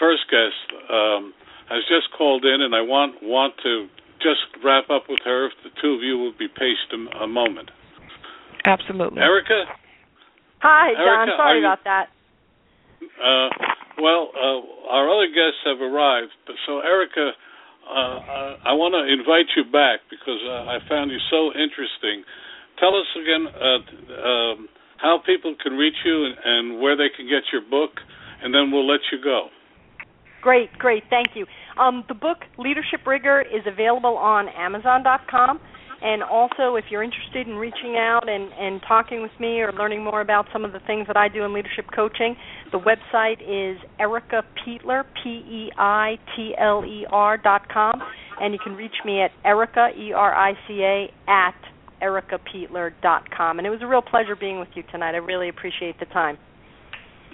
[0.00, 0.56] first guest
[0.90, 1.34] um,
[1.68, 5.46] has just called in, and I want want to just wrap up with her.
[5.46, 7.70] If the two of you would be patient a, a moment.
[8.64, 9.20] Absolutely.
[9.20, 9.64] Erica,
[10.62, 11.02] Hi, Don.
[11.02, 12.06] Erica, Sorry you, about that.
[13.02, 13.50] Uh,
[13.98, 17.34] well, uh, our other guests have arrived, but so Erica,
[17.88, 22.24] uh, I want to invite you back because uh, I found you so interesting.
[22.78, 24.68] Tell us again uh, um,
[24.98, 28.00] how people can reach you and, and where they can get your book,
[28.42, 29.48] and then we'll let you go.
[30.40, 31.04] Great, great.
[31.10, 31.46] Thank you.
[31.78, 35.60] Um, the book Leadership Rigor is available on Amazon.com.
[36.02, 40.02] And also, if you're interested in reaching out and, and talking with me or learning
[40.02, 42.34] more about some of the things that I do in leadership coaching,
[42.72, 48.02] the website is Erica Peitler, P E I T L E R dot com,
[48.40, 51.54] and you can reach me at Erica, E R I C A, at
[52.02, 53.58] ericapeitler dot com.
[53.58, 55.14] And it was a real pleasure being with you tonight.
[55.14, 56.36] I really appreciate the time.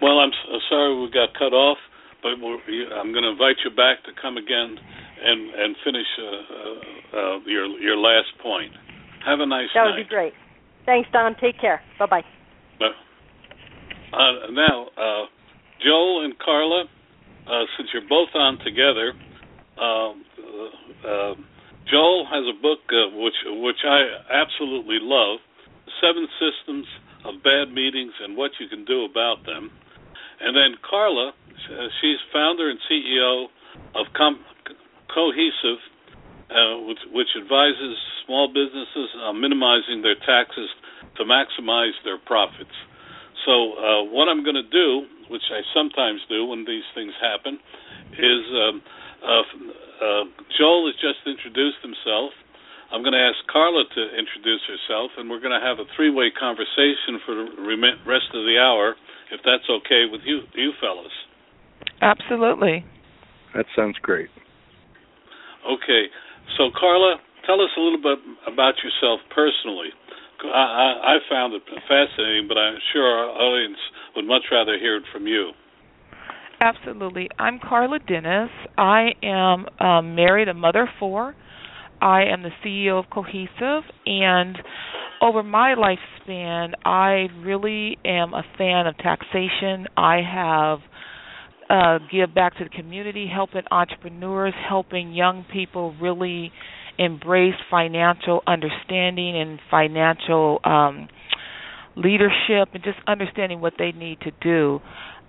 [0.03, 0.31] Well, I'm
[0.69, 1.79] sorry we got cut off,
[2.23, 4.77] but I'm going to invite you back to come again
[5.23, 8.73] and and finish uh, uh, uh, your your last point.
[9.25, 9.91] Have a nice that night.
[9.91, 10.33] That would be great.
[10.87, 11.35] Thanks, Don.
[11.41, 11.83] Take care.
[11.99, 12.23] Bye-bye.
[12.79, 12.87] bye.
[14.13, 15.27] Uh, now, uh,
[15.85, 16.85] Joel and Karla,
[17.47, 19.13] uh, since you're both on together,
[19.79, 20.25] um,
[21.05, 21.35] uh,
[21.91, 22.81] Joel has a book
[23.15, 24.01] which which I
[24.33, 25.41] absolutely love,
[26.01, 26.87] Seven Systems
[27.25, 29.71] of Bad Meetings and What You Can Do About Them.
[30.41, 31.33] And then Karla,
[32.01, 33.47] she's founder and CEO
[33.95, 34.45] of Com-
[35.13, 35.81] Cohesive,
[36.51, 40.69] uh, which, which, advises small businesses on minimizing their taxes
[41.17, 42.77] to maximize their profits.
[43.49, 47.57] So, uh, what I'm going to do, which I sometimes do when these things happen,
[48.13, 48.83] is um,
[49.25, 49.41] uh,
[50.05, 52.37] uh Joel has just introduced himself.
[52.93, 56.29] I'm going to ask Karla to introduce herself, and we're going to have a three-way
[56.29, 57.49] conversation for the
[58.05, 58.97] rest of the hour,
[59.33, 61.13] if that's okay with you, you fellas.
[62.05, 62.85] Absolutely.
[63.57, 64.29] That sounds great.
[65.65, 66.13] Okay,
[66.57, 67.17] so Karla,
[67.49, 69.93] tell us a little bit about yourself personally.
[70.45, 73.79] I, I, found it fascinating, but I'm sure our audience
[74.15, 75.51] would much rather hear it from you.
[76.61, 77.29] Absolutely.
[77.39, 78.51] I'm Karla Dennis.
[78.77, 81.35] I am um, married, a mother of four.
[82.01, 84.57] I am the CEO of Cohesive, and
[85.21, 89.87] over my lifespan, I really am a fan of taxation.
[89.97, 90.79] I have
[91.69, 96.53] uh, give back to the community, helping entrepreneurs, helping young people really
[96.99, 101.09] embrace financial understanding and financial um,
[101.97, 104.81] leadership and just understanding what they need to do.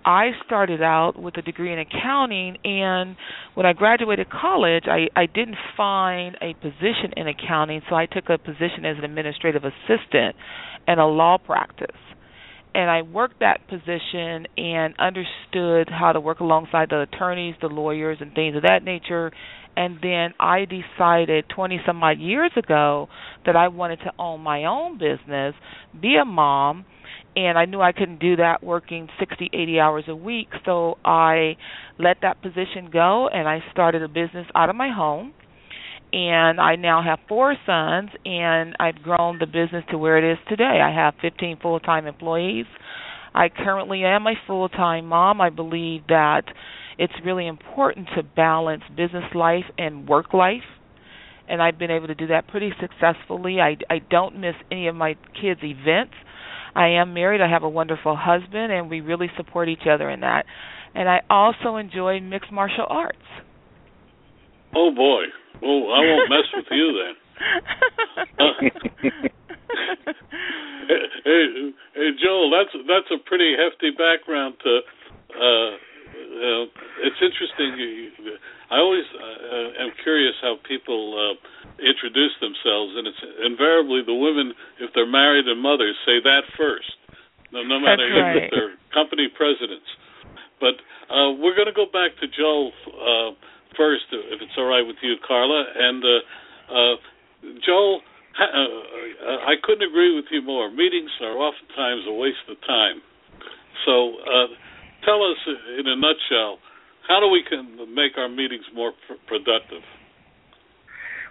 [0.04, 3.16] I started out with a degree in accounting, and
[3.54, 8.30] when I graduated college, I, I didn't find a position in accounting, so I took
[8.30, 10.36] a position as an administrative assistant
[10.88, 11.96] in a law practice
[12.74, 18.18] and I worked that position and understood how to work alongside the attorneys, the lawyers,
[18.20, 19.32] and things of that nature.
[19.76, 23.08] And then I decided 20 some odd years ago
[23.46, 25.54] that I wanted to own my own business,
[26.00, 26.84] be a mom,
[27.36, 30.48] and I knew I couldn't do that working 60, 80 hours a week.
[30.64, 31.56] So I
[31.98, 35.32] let that position go and I started a business out of my home
[36.12, 40.38] and I now have four sons, and I've grown the business to where it is
[40.48, 40.80] today.
[40.82, 42.66] I have 15 full-time employees.
[43.34, 45.40] I currently am a full-time mom.
[45.40, 46.42] I believe that
[46.98, 50.66] it's really important to balance business life and work life,
[51.48, 53.60] and I've been able to do that pretty successfully.
[53.60, 56.14] I I don't miss any of my kids' events.
[56.74, 57.40] I am married.
[57.40, 60.44] I have a wonderful husband, and we really support each other in that.
[60.94, 63.18] And I also enjoy mixed martial arts.
[64.74, 65.24] Oh boy.
[65.58, 67.14] Well, I won't mess with you then.
[71.24, 74.80] hey, hey, Joel, that's that's a pretty hefty background to.
[75.30, 75.70] Uh,
[76.30, 76.64] uh,
[77.02, 78.10] it's interesting.
[78.70, 81.34] I always uh, am curious how people uh,
[81.82, 86.92] introduce themselves, and it's invariably the women, if they're married and mothers, say that first,
[87.52, 88.46] no, no matter right.
[88.46, 89.86] if they're company presidents.
[90.60, 90.76] But
[91.08, 92.72] uh, we're going to go back to Joel.
[92.86, 93.30] Uh,
[93.76, 95.64] first, if it's all right with you, Karla.
[95.76, 96.96] And uh, uh,
[97.64, 98.00] Joel,
[98.38, 100.70] uh, uh, I couldn't agree with you more.
[100.70, 103.02] Meetings are oftentimes a waste of time.
[103.86, 104.46] So, uh,
[105.04, 105.38] tell us
[105.78, 106.58] in a nutshell,
[107.08, 109.82] how do we can make our meetings more pr- productive?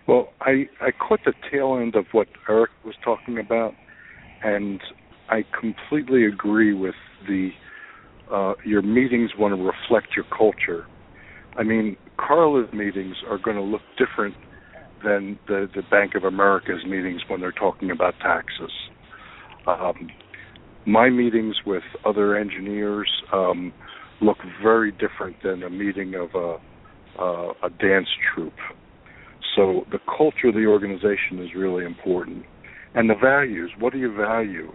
[0.08, 3.76] Well, I I caught the tail end of what Eric was talking about,
[4.44, 4.82] and
[5.30, 6.96] I completely agree with
[7.28, 7.52] the
[8.32, 10.86] uh, your meetings want to reflect your culture.
[11.56, 14.36] I mean, Karla's meetings are going to look different
[15.04, 18.72] than the, the Bank of America's meetings when they're talking about taxes.
[19.66, 20.10] Um,
[20.86, 23.72] my meetings with other engineers um,
[24.22, 28.54] look very different than a meeting of a, uh, a dance troupe.
[29.56, 32.46] So the culture of the organization is really important,
[32.96, 33.72] and the values.
[33.80, 34.72] What do you value?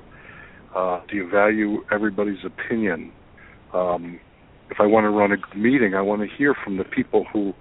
[0.74, 3.12] Uh, do you value everybody's opinion?
[3.72, 4.20] Um,
[4.71, 7.53] if I want to run a meeting, I want to hear from the people who,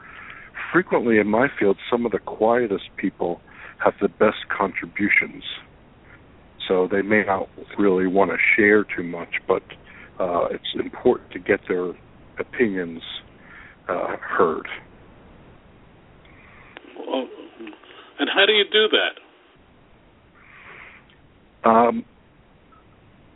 [0.71, 3.41] frequently in my field, some of the quietest people
[3.83, 5.43] have the best contributions.
[6.67, 9.63] So they may not really want to share too much, but
[10.19, 11.91] uh, it's important to get their
[12.39, 13.01] opinions
[13.89, 14.67] uh, heard.
[16.97, 17.27] Well,
[18.19, 18.87] and how do you do
[21.63, 21.69] that?
[21.69, 22.05] Um,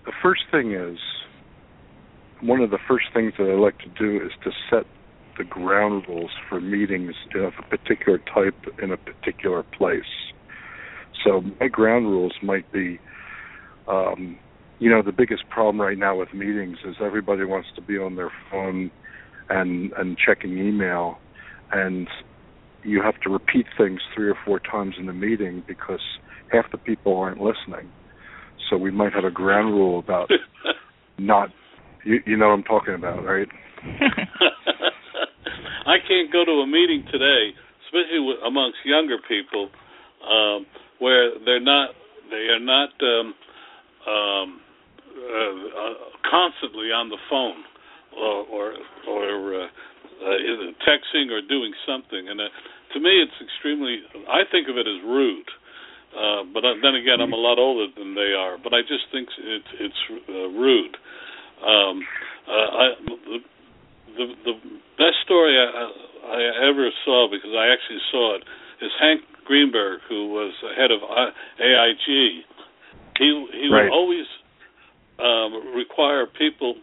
[0.06, 0.98] the first thing is
[2.42, 4.86] one of the first things that I like to do is to set
[5.38, 10.02] the ground rules for meetings of a particular type in a particular place.
[11.24, 13.00] So my ground rules might be,
[13.88, 14.38] um,
[14.80, 18.16] you know, the biggest problem right now with meetings is everybody wants to be on
[18.16, 18.92] their phone
[19.50, 21.18] and and checking email,
[21.72, 22.08] and
[22.84, 26.02] you have to repeat things three or four times in the meeting because
[26.52, 27.92] half the people aren't listening.
[28.70, 30.30] So we might have a ground rule about
[31.18, 31.50] not
[32.08, 33.48] you, you know what I'm talking about, right?
[35.86, 37.52] I can't go to a meeting today,
[37.86, 39.70] especially with, amongst younger people,
[40.24, 40.66] um,
[41.00, 41.92] where they're not
[42.32, 43.34] they are not um,
[44.08, 44.60] um,
[45.16, 45.94] uh, uh,
[46.30, 47.64] constantly on the phone
[48.16, 48.74] or or,
[49.08, 52.28] or uh, uh, texting or doing something.
[52.30, 52.50] And uh,
[52.94, 54.00] to me, it's extremely.
[54.28, 55.48] I think of it as rude.
[56.18, 58.58] Uh, but then again, I'm a lot older than they are.
[58.58, 60.98] But I just think it's it's uh, rude.
[61.66, 62.02] Um,
[62.48, 62.86] uh, I,
[64.18, 64.56] the, the
[64.98, 65.92] best story I,
[66.28, 68.44] I ever saw because I actually saw it
[68.82, 72.46] is Hank Greenberg, who was head of AIG.
[73.18, 73.86] He he right.
[73.86, 74.28] would always
[75.20, 76.76] um, require people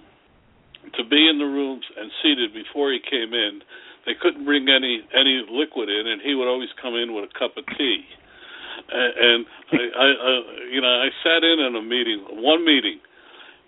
[0.97, 3.63] to be in the rooms and seated before he came in.
[4.07, 7.39] They couldn't bring any any liquid in, and he would always come in with a
[7.39, 8.05] cup of tea.
[8.91, 10.33] And, and I, I, I,
[10.73, 12.99] you know, I sat in on a meeting, one meeting,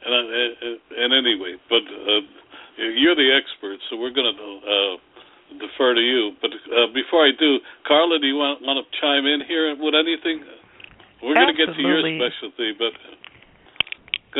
[0.07, 2.23] and, uh, and anyway, but uh,
[2.79, 4.95] you're the expert, so we're going to uh,
[5.59, 6.33] defer to you.
[6.41, 9.95] But uh, before I do, Karla, do you want, want to chime in here with
[9.95, 10.45] anything?
[11.23, 12.93] We're going to get to your specialty, but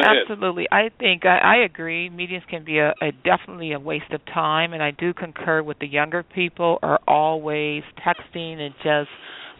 [0.05, 2.11] Absolutely, I think I, I agree.
[2.11, 5.79] Meetings can be a, a definitely a waste of time, and I do concur with
[5.79, 9.09] the younger people are always texting and just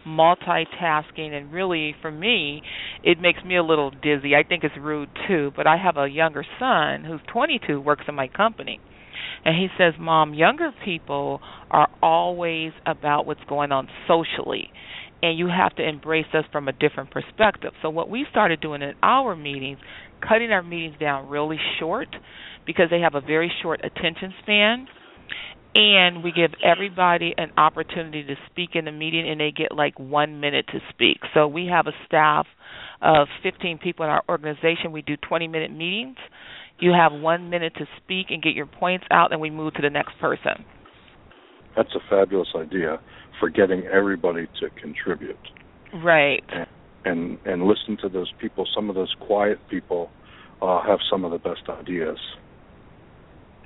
[0.07, 2.61] multitasking and really for me
[3.03, 4.35] it makes me a little dizzy.
[4.35, 8.15] I think it's rude too, but I have a younger son who's 22 works in
[8.15, 8.79] my company.
[9.45, 11.41] And he says, "Mom, younger people
[11.71, 14.71] are always about what's going on socially."
[15.21, 17.73] And you have to embrace us from a different perspective.
[17.81, 19.79] So, what we started doing in our meetings,
[20.21, 22.09] cutting our meetings down really short
[22.65, 24.87] because they have a very short attention span
[25.77, 29.97] and we give everybody an opportunity to speak in the meeting and they get like
[29.99, 31.17] one minute to speak.
[31.35, 32.47] So we have a staff
[32.99, 34.91] of 15 people in our organization.
[34.91, 36.17] We do 20 minute meetings.
[36.79, 39.81] You have one minute to speak and get your points out and we move to
[39.83, 40.65] the next person.
[41.75, 42.99] That's a fabulous idea
[43.39, 45.37] for getting everybody to contribute.
[45.93, 46.43] Right.
[46.49, 46.67] And
[47.05, 48.67] and, and listen to those people.
[48.75, 50.09] Some of those quiet people
[50.61, 52.17] uh, have some of the best ideas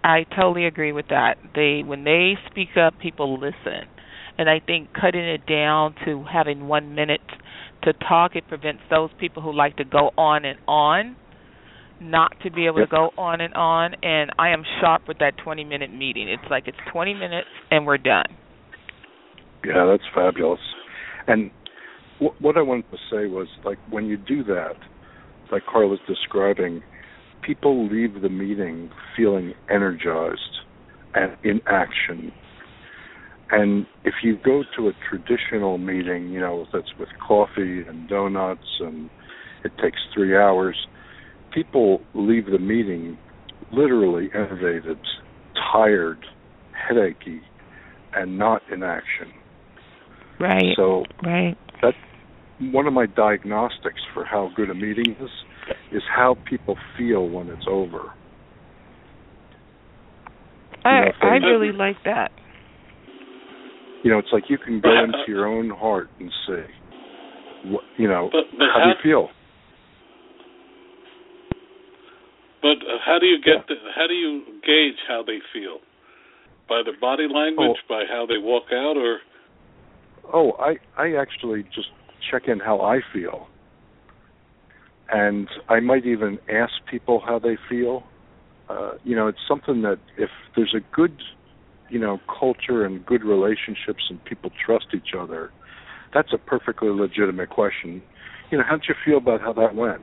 [0.04, 1.36] I totally agree with that.
[1.56, 3.88] They when they speak up, people listen,
[4.38, 7.22] and I think cutting it down to having one minute
[7.84, 11.16] to talk it prevents those people who like to go on and on
[12.02, 12.90] not to be able yep.
[12.90, 13.94] to go on and on.
[14.02, 16.28] And I am sharp with that 20 minute meeting.
[16.28, 18.26] It's like it's 20 minutes and we're done.
[19.64, 20.60] Yeah, that's fabulous.
[21.28, 21.52] And
[22.20, 24.74] w- what I wanted to say was like when you do that,
[25.52, 26.82] like Carl was describing,
[27.42, 30.60] people leave the meeting feeling energized
[31.14, 32.32] and in action.
[33.52, 38.80] And if you go to a traditional meeting, you know, that's with coffee and donuts
[38.80, 39.10] and
[39.66, 40.76] it takes three hours,
[41.54, 43.18] people leave the meeting
[43.74, 44.98] literally enervated,
[45.72, 46.26] tired,
[46.74, 47.42] headachy,
[48.14, 49.28] and not in action.
[50.40, 50.74] Right.
[50.76, 51.58] So right.
[51.82, 51.98] that's
[52.60, 55.30] one of my diagnostics for how good a meeting is
[55.92, 58.12] is how people feel when it's over.
[60.84, 62.32] I you know, I really like that.
[64.04, 68.08] You know, it's like you can go into your own heart and see, what, you
[68.08, 69.30] know, but, but how, how, do you feel?
[72.64, 73.58] But uh, how do you get?
[73.58, 73.62] Yeah.
[73.70, 75.78] The, how do you gauge how they feel?
[76.68, 77.88] By their body language, oh.
[77.88, 79.20] by how they walk out, or?
[80.34, 81.90] Oh, I I actually just
[82.32, 83.48] check in how I feel
[85.12, 88.04] and I might even ask people how they feel.
[88.70, 91.22] Uh, you know, it's something that if there's a good,
[91.90, 95.52] you know, culture and good relationships and people trust each other,
[96.14, 98.02] that's a perfectly legitimate question.
[98.50, 100.02] You know, how did you feel about how that went?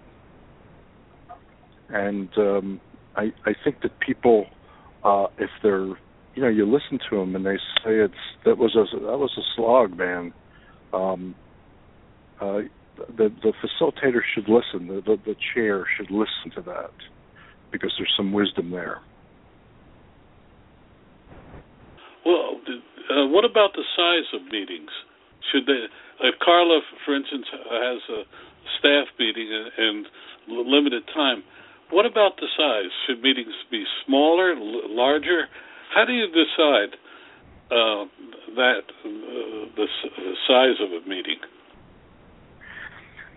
[1.89, 2.81] and um,
[3.17, 4.47] I I think that people,
[5.05, 5.87] uh, if they're
[6.35, 9.33] you know you listen to them and they say it's that was a that was
[9.37, 10.33] a slog, man.
[10.93, 11.35] Um,
[12.41, 12.61] uh,
[13.17, 14.89] the the facilitator should listen.
[14.89, 16.93] The, the the chair should listen to that
[17.71, 19.01] because there's some wisdom there.
[22.25, 22.61] Well,
[23.11, 24.91] uh, what about the size of meetings?
[25.53, 25.87] Should they,
[26.29, 28.23] if Karla, for instance, has a
[28.79, 30.07] staff meeting and
[30.49, 31.43] limited time,
[31.91, 32.91] what about the size?
[33.07, 35.49] Should meetings be smaller, larger?
[35.95, 37.01] How do you decide
[37.71, 38.05] uh,
[38.57, 39.09] that uh,
[39.77, 39.87] the,
[40.17, 41.41] the size of a meeting?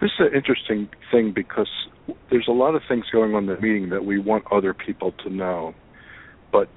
[0.01, 1.69] This is an interesting thing because
[2.31, 5.13] there's a lot of things going on in the meeting that we want other people
[5.23, 5.75] to know,
[6.51, 6.69] but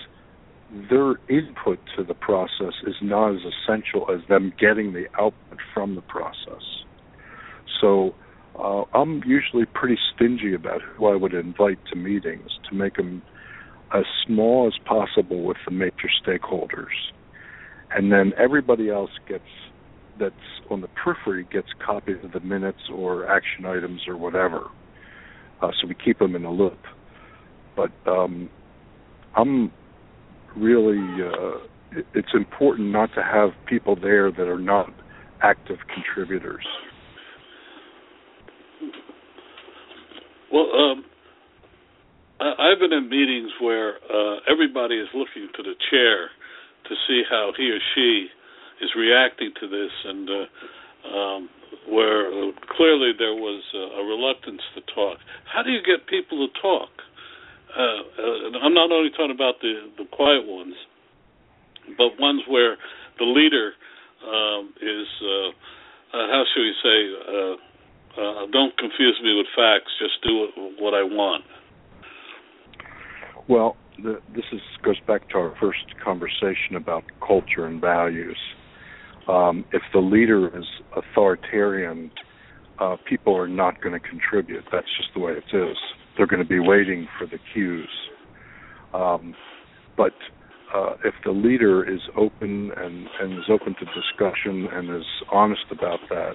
[0.91, 5.95] their input to the process is not as essential as them getting the output from
[5.95, 6.63] the process.
[7.81, 8.15] So
[8.59, 13.23] uh, I'm usually pretty stingy about who I would invite to meetings to make them
[13.95, 16.93] as small as possible with the major stakeholders.
[17.91, 19.45] And then everybody else gets
[20.19, 20.35] that's
[20.71, 24.65] on the periphery gets copies of the minutes or action items or whatever.
[25.61, 26.79] Uh, so we keep them in the loop.
[27.77, 28.49] But um,
[29.37, 29.73] I'm
[30.57, 34.93] really, uh, it's important not to have people there that are not
[35.43, 36.65] active contributors.
[40.53, 41.05] Well, um,
[42.41, 46.31] I've been in meetings where uh, everybody is looking to the chair
[46.89, 48.29] to see how he or she
[48.81, 51.49] is reacting to this, and uh, um,
[51.89, 55.19] where clearly there was uh, a reluctance to talk.
[55.45, 56.91] How do you get people to talk?
[57.77, 60.75] Uh, uh, I'm not only talking about the the quiet ones,
[61.99, 62.77] but ones where
[63.19, 63.73] the leader
[64.25, 65.51] um, is uh,
[66.15, 66.99] uh, how should we say?
[67.27, 67.57] Uh,
[68.15, 69.91] uh, don't confuse me with facts.
[69.99, 70.47] Just do
[70.79, 71.45] what I want.
[73.49, 78.37] Well, the, this is, goes back to our first conversation about culture and values.
[79.29, 80.67] Um, if the leader is
[80.97, 82.11] authoritarian,
[82.79, 84.65] uh, people are not going to contribute.
[84.71, 85.77] That's just the way it is.
[86.17, 87.89] They're going to be waiting for the cues.
[88.93, 89.35] Um,
[89.97, 90.13] but
[90.75, 95.65] uh, if the leader is open and, and is open to discussion and is honest
[95.71, 96.35] about that,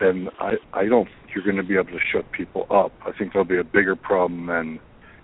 [0.00, 2.92] then I, I don't think you're going to be able to shut people up.
[3.06, 4.80] I think there'll be a bigger problem than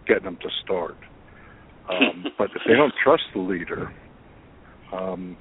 [0.07, 0.97] getting them to start.
[1.91, 3.93] Um, but if they don't trust the leader,
[4.93, 5.36] um,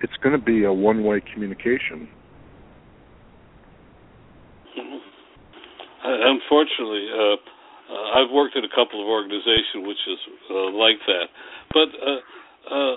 [0.00, 2.08] it's going to be a one-way communication.
[4.78, 4.98] Mm-hmm.
[6.04, 7.36] Uh, unfortunately, uh,
[7.90, 10.18] uh, I've worked in a couple of organizations which is
[10.50, 11.26] uh, like that.
[11.74, 12.96] But uh, uh,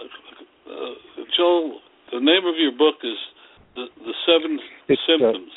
[1.35, 1.79] Joel,
[2.11, 3.17] the name of your book is
[3.75, 5.51] the, the Seven it's, Symptoms.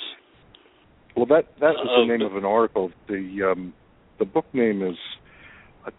[1.16, 2.90] well, that that was the name of an article.
[3.08, 3.74] The um,
[4.18, 4.96] the book name is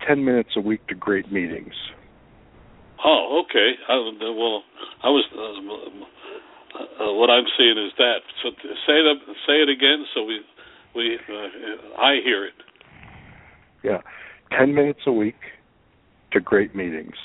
[0.08, 1.74] Ten Minutes a Week to Great Meetings.
[3.04, 3.74] Oh, okay.
[3.88, 4.64] I, well,
[5.04, 5.26] I was.
[5.34, 6.06] Uh,
[6.78, 8.20] uh, what I'm seeing is that.
[8.44, 8.50] So
[8.86, 9.16] say that.
[9.46, 10.42] Say it again, so we
[10.96, 12.54] we uh, I hear it.
[13.84, 14.02] Yeah,
[14.58, 15.40] ten minutes a week
[16.34, 17.16] to great meetings.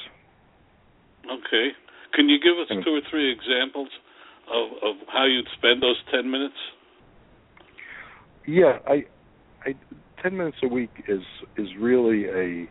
[1.27, 1.69] Okay.
[2.15, 3.89] Can you give us and, two or three examples
[4.53, 6.55] of of how you'd spend those ten minutes?
[8.47, 9.05] Yeah, I,
[9.65, 9.75] I,
[10.23, 11.23] ten minutes a week is
[11.57, 12.69] is really a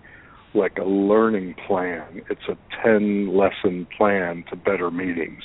[0.53, 2.21] like a learning plan.
[2.29, 5.43] It's a 10 lesson plan to better meetings.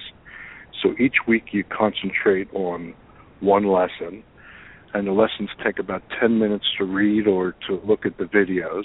[0.82, 2.94] So each week you concentrate on
[3.40, 4.22] one lesson,
[4.94, 8.84] and the lessons take about 10 minutes to read or to look at the videos,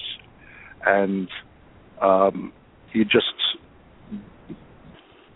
[0.85, 1.27] and
[2.01, 2.53] um,
[2.93, 3.25] you just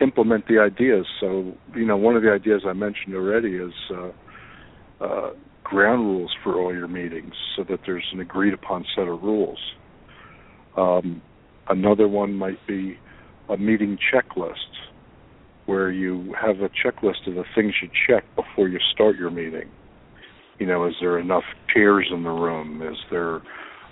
[0.02, 1.06] implement the ideas.
[1.20, 5.30] So, you know, one of the ideas I mentioned already is uh, uh,
[5.64, 9.60] ground rules for all your meetings so that there's an agreed upon set of rules.
[10.78, 11.22] Um,
[11.70, 12.98] another one might be
[13.50, 14.56] a meeting checklist,
[15.66, 19.70] where you have a checklist of the things you check before you start your meeting.
[20.60, 22.82] You know, is there enough chairs in the room?
[22.82, 23.42] Is there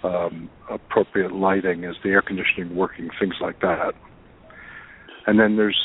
[0.04, 1.84] um, appropriate lighting?
[1.84, 3.10] Is the air conditioning working?
[3.20, 3.94] Things like that.
[5.26, 5.80] And then there's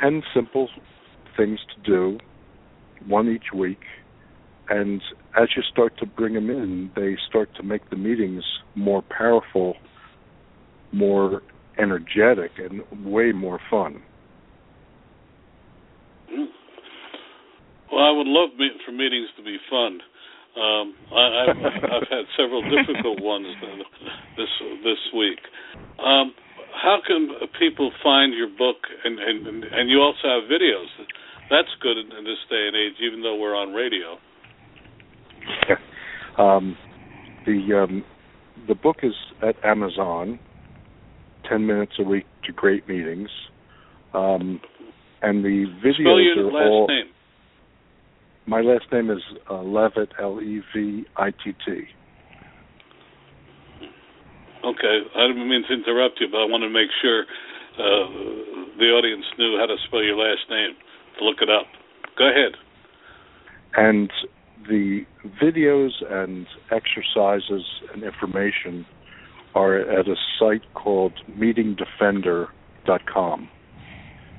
[0.00, 0.68] 10 simple
[1.36, 2.18] things to do,
[3.06, 3.80] one each week.
[4.68, 5.02] And
[5.40, 8.44] as you start to bring them in, they start to make the meetings
[8.74, 9.74] more powerful
[10.92, 11.42] more
[11.78, 14.02] energetic and way more fun.
[17.90, 18.50] Well, I would love
[18.84, 20.00] for meetings to be fun.
[20.56, 23.46] Um, I, have I've had several difficult ones
[24.36, 24.48] this
[24.84, 25.38] this week.
[25.98, 26.34] Um,
[26.72, 28.76] how can people find your book?
[29.04, 30.86] And, and and you also have videos.
[31.50, 34.18] That's good in, in this day and age, even though we're on radio.
[35.68, 35.76] Yeah.
[36.38, 36.76] Um,
[37.46, 38.04] the um,
[38.68, 40.38] the book is at Amazon.
[41.50, 43.28] Ten minutes a week to great meetings,
[44.14, 44.60] um,
[45.20, 46.86] and the videos Spell your are last all.
[46.88, 47.06] name.
[48.46, 49.18] My last name is
[49.50, 51.82] uh, Levitt, L E V I T T.
[54.64, 57.22] Okay, I didn't mean to interrupt you, but I want to make sure
[57.78, 60.76] uh, the audience knew how to spell your last name
[61.18, 61.66] to look it up.
[62.16, 62.52] Go ahead.
[63.74, 64.10] And
[64.68, 65.04] the
[65.42, 68.86] videos and exercises and information
[69.54, 73.48] are at a site called meetingdefender.com.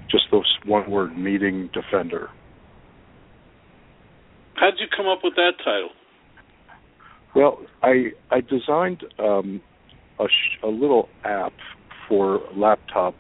[0.10, 2.30] Just those one word, Meeting Defender.
[4.56, 5.90] How'd you come up with that title?
[7.36, 9.62] Well, I I designed um,
[10.20, 11.54] a, sh- a little app
[12.10, 13.14] for laptops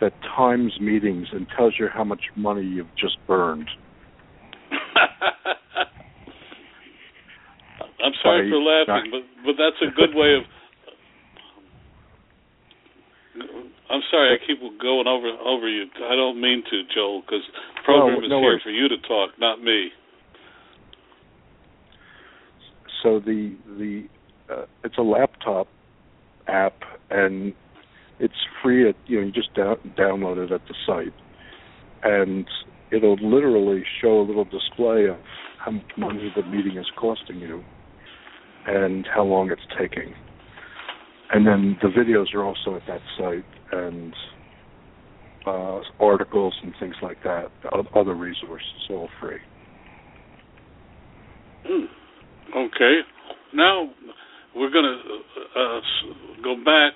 [0.00, 3.68] that times meetings and tells you how much money you've just burned.
[8.02, 10.44] I'm sorry By for laughing, but but that's a good way of.
[13.90, 15.86] I'm sorry, I keep going over over you.
[16.08, 18.62] I don't mean to, Joel, because the program No, is no here worries.
[18.62, 19.90] for you to talk, not me.
[23.02, 24.04] So the the
[24.52, 25.68] uh, it's a laptop
[26.48, 26.74] app
[27.10, 27.52] and
[28.18, 28.88] it's free.
[28.88, 31.14] At, you know, you just down, download it at the site,
[32.04, 32.46] and
[32.92, 35.16] it'll literally show a little display of
[35.64, 37.62] how much money the meeting is costing you,
[38.66, 40.14] and how long it's taking.
[41.32, 44.12] And then the videos are also at that site, and
[45.46, 47.50] uh, articles and things like that,
[47.94, 49.38] other resources, all free.
[51.64, 51.84] Hmm.
[52.56, 53.00] Okay.
[53.54, 53.90] Now
[54.56, 55.80] we're going to uh,
[56.42, 56.94] go back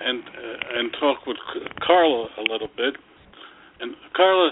[0.00, 2.96] and uh, and talk with C- Karla a little bit.
[3.80, 4.50] And Karla,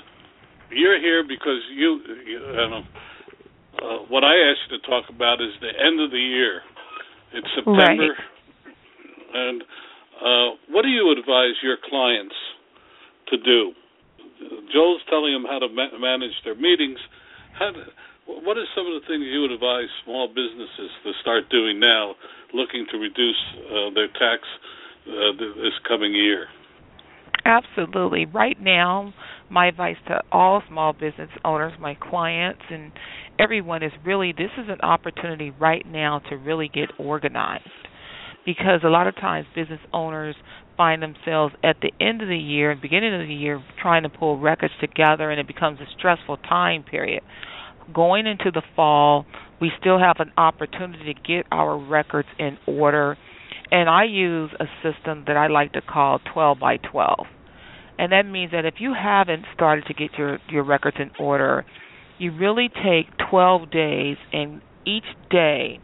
[0.70, 5.52] you're here because you, you uh, uh, what I asked you to talk about is
[5.60, 6.62] the end of the year.
[7.34, 8.16] It's September,
[9.32, 9.62] and
[10.18, 12.34] uh, what do you advise your clients
[13.30, 13.72] to do?
[14.72, 16.98] Joel's telling them how to ma- manage their meetings.
[17.58, 17.72] How
[18.26, 22.14] what are some of the things you would advise small businesses to start doing now,
[22.52, 24.44] looking to reduce uh, their tax
[25.08, 26.46] uh, this coming year?
[27.44, 28.26] Absolutely.
[28.26, 29.14] Right now,
[29.50, 32.92] my advice to all small business owners, my clients, and
[33.38, 37.64] everyone is really this is an opportunity right now to really get organized.
[38.48, 40.34] Because a lot of times business owners
[40.78, 44.08] find themselves at the end of the year and beginning of the year trying to
[44.08, 47.22] pull records together and it becomes a stressful time period.
[47.92, 49.26] Going into the fall,
[49.60, 53.18] we still have an opportunity to get our records in order
[53.70, 57.26] and I use a system that I like to call 12 by 12.
[57.98, 61.66] And that means that if you haven't started to get your your records in order,
[62.16, 65.80] you really take 12 days and each day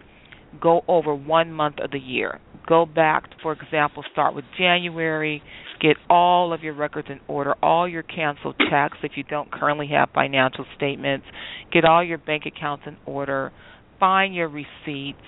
[0.62, 2.40] go over one month of the year.
[2.66, 5.42] Go back, for example, start with January,
[5.80, 9.88] get all of your records in order, all your canceled checks if you don't currently
[9.88, 11.26] have financial statements,
[11.72, 13.52] get all your bank accounts in order,
[14.00, 15.22] find your receipts,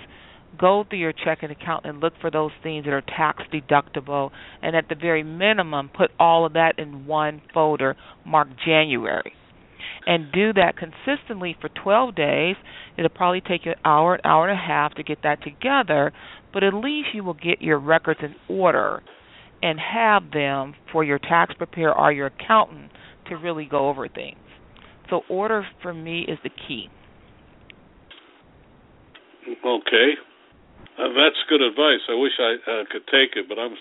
[0.59, 4.31] go through your checking account and look for those things that are tax deductible
[4.63, 9.33] and at the very minimum put all of that in one folder marked January.
[10.07, 12.55] And do that consistently for 12 days.
[12.97, 16.13] It'll probably take you an hour, an hour and a half to get that together,
[16.57, 19.03] but at least you will get your records in order
[19.63, 22.91] and have them for your tax preparer or your accountant
[23.29, 24.39] to really go over things.
[25.11, 26.89] So order for me is the key.
[29.47, 30.13] Okay,
[30.99, 32.01] uh, that's good advice.
[32.09, 33.73] I wish I uh, could take it, but I'm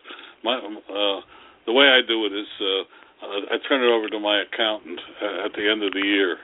[0.44, 1.22] my uh,
[1.66, 5.46] the way I do it is uh, I turn it over to my accountant uh,
[5.46, 6.36] at the end of the year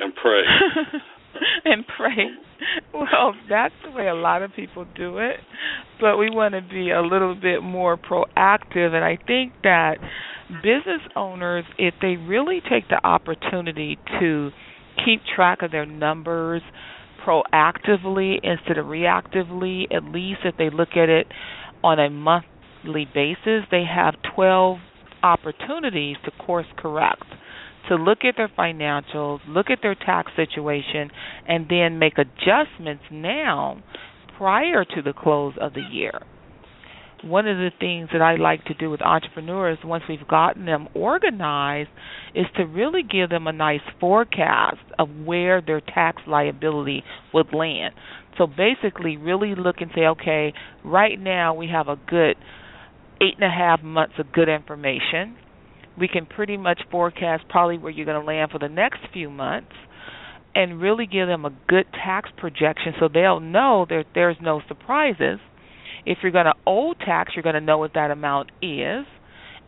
[0.00, 0.42] and pray.
[1.64, 2.28] and pray.
[2.92, 5.36] Well, that's the way a lot of people do it,
[6.00, 8.94] but we want to be a little bit more proactive.
[8.94, 9.98] And I think that
[10.62, 14.50] business owners, if they really take the opportunity to
[15.04, 16.62] keep track of their numbers
[17.26, 21.26] proactively instead of reactively, at least if they look at it
[21.84, 24.78] on a monthly basis, they have 12
[25.22, 27.24] opportunities to course correct
[27.88, 31.10] to look at their financials, look at their tax situation,
[31.46, 33.82] and then make adjustments now
[34.36, 36.20] prior to the close of the year.
[37.24, 40.86] One of the things that I like to do with entrepreneurs once we've gotten them
[40.94, 41.90] organized
[42.32, 47.02] is to really give them a nice forecast of where their tax liability
[47.34, 47.94] would land.
[48.36, 52.36] So basically, really look and say, okay, right now we have a good
[53.20, 55.36] eight and a half months of good information
[55.98, 59.30] we can pretty much forecast probably where you're going to land for the next few
[59.30, 59.72] months
[60.54, 65.38] and really give them a good tax projection so they'll know that there's no surprises
[66.06, 69.04] If you're going to owe tax, you're going to know what that amount is.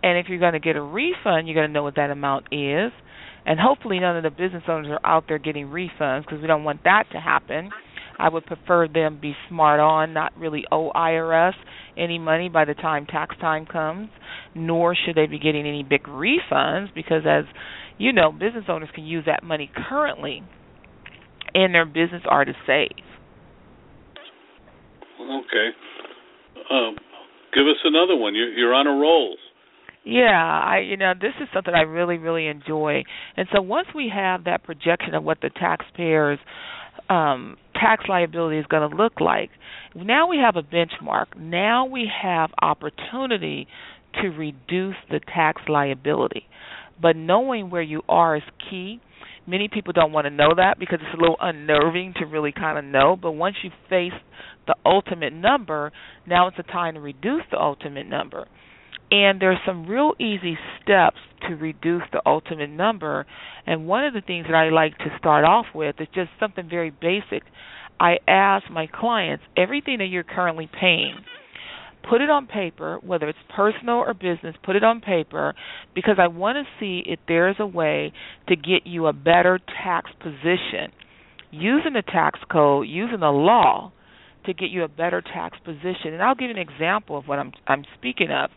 [0.03, 2.47] And if you're going to get a refund, you're going to know what that amount
[2.51, 2.93] is.
[3.45, 6.65] And hopefully, none of the business owners are out there getting refunds because we don't
[6.65, 7.71] want that to happen.
[8.21, 11.55] I would prefer them be smart on, not really owe IRS
[11.97, 14.11] any money by the time tax time comes,
[14.55, 17.45] nor should they be getting any big refunds because, as
[17.99, 20.43] you know, business owners can use that money currently
[21.55, 22.89] in their business or to save.
[25.21, 25.69] Okay.
[26.71, 26.97] Um,
[27.55, 28.35] give us another one.
[28.35, 29.37] You're, you're on a roll.
[30.03, 33.03] Yeah, I you know this is something I really really enjoy,
[33.37, 36.39] and so once we have that projection of what the taxpayers'
[37.11, 39.51] um, tax liability is going to look like,
[39.95, 41.37] now we have a benchmark.
[41.37, 43.67] Now we have opportunity
[44.23, 46.45] to reduce the tax liability,
[47.01, 49.01] but knowing where you are is key.
[49.47, 52.79] Many people don't want to know that because it's a little unnerving to really kind
[52.79, 53.17] of know.
[53.21, 54.13] But once you face
[54.67, 55.91] the ultimate number,
[56.27, 58.47] now it's a time to reduce the ultimate number.
[59.11, 63.27] And there's some real easy steps to reduce the ultimate number.
[63.67, 66.69] And one of the things that I like to start off with is just something
[66.69, 67.43] very basic.
[67.99, 71.17] I ask my clients everything that you're currently paying,
[72.09, 75.55] put it on paper, whether it's personal or business, put it on paper
[75.95, 78.13] because I want to see if there's a way
[78.49, 80.93] to get you a better tax position
[81.51, 83.93] using the tax code, using the law
[84.47, 86.15] to get you a better tax position.
[86.15, 88.51] And I'll give you an example of what I'm I'm speaking of.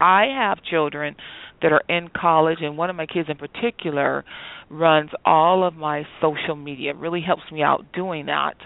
[0.00, 1.16] I have children
[1.62, 4.24] that are in college, and one of my kids in particular
[4.70, 6.94] runs all of my social media.
[6.94, 8.56] Really helps me out doing that.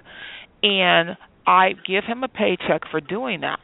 [0.63, 1.17] And
[1.47, 3.61] I give him a paycheck for doing that.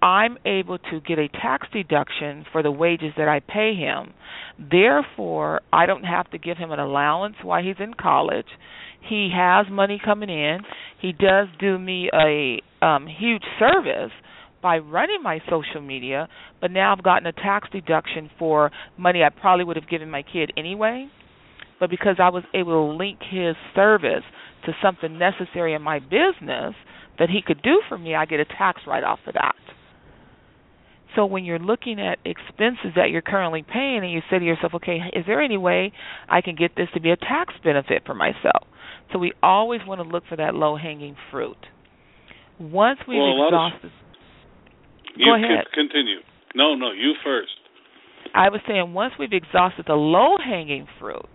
[0.00, 4.14] I'm able to get a tax deduction for the wages that I pay him.
[4.70, 8.46] Therefore, I don't have to give him an allowance while he's in college.
[9.08, 10.58] He has money coming in.
[11.00, 14.12] He does do me a um huge service
[14.62, 16.28] by running my social media,
[16.60, 20.22] but now I've gotten a tax deduction for money I probably would have given my
[20.22, 21.08] kid anyway.
[21.80, 24.24] But because I was able to link his service
[24.66, 26.74] to something necessary in my business
[27.18, 29.54] that he could do for me, I get a tax write off for that.
[31.16, 34.74] So when you're looking at expenses that you're currently paying and you say to yourself,
[34.74, 35.92] okay, is there any way
[36.28, 38.66] I can get this to be a tax benefit for myself?
[39.12, 41.56] So we always want to look for that low hanging fruit.
[42.58, 44.07] Once we've well, exhausted you
[45.18, 45.66] Go ahead.
[45.74, 46.20] continue.
[46.54, 47.52] No, no, you first.
[48.34, 51.28] I was saying once we've exhausted the low hanging fruit,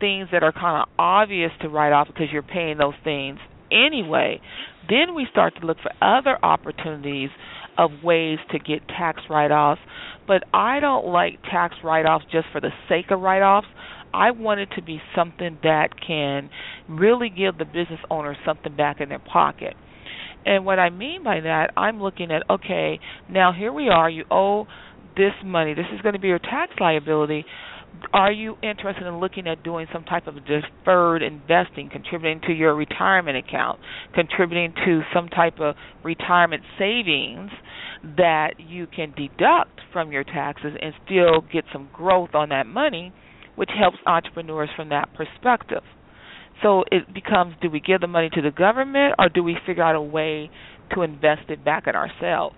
[0.00, 3.38] things that are kind of obvious to write off because you're paying those things
[3.70, 4.40] anyway,
[4.88, 7.30] then we start to look for other opportunities
[7.78, 9.80] of ways to get tax write offs.
[10.26, 13.68] But I don't like tax write offs just for the sake of write offs.
[14.14, 16.48] I want it to be something that can
[16.88, 19.74] really give the business owner something back in their pocket.
[20.46, 24.24] And what I mean by that, I'm looking at okay, now here we are, you
[24.30, 24.66] owe
[25.16, 25.74] this money.
[25.74, 27.44] This is going to be your tax liability.
[28.12, 32.74] Are you interested in looking at doing some type of deferred investing, contributing to your
[32.76, 33.80] retirement account,
[34.14, 35.74] contributing to some type of
[36.04, 37.50] retirement savings
[38.16, 43.12] that you can deduct from your taxes and still get some growth on that money,
[43.56, 45.82] which helps entrepreneurs from that perspective?
[46.62, 49.82] So it becomes do we give the money to the government or do we figure
[49.82, 50.50] out a way
[50.94, 52.56] to invest it back in ourselves?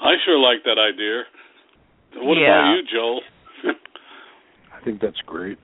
[0.00, 1.22] I sure like that idea.
[2.16, 2.48] What Yeah.
[2.58, 3.20] about you, Joel?
[4.74, 5.58] I think that's great.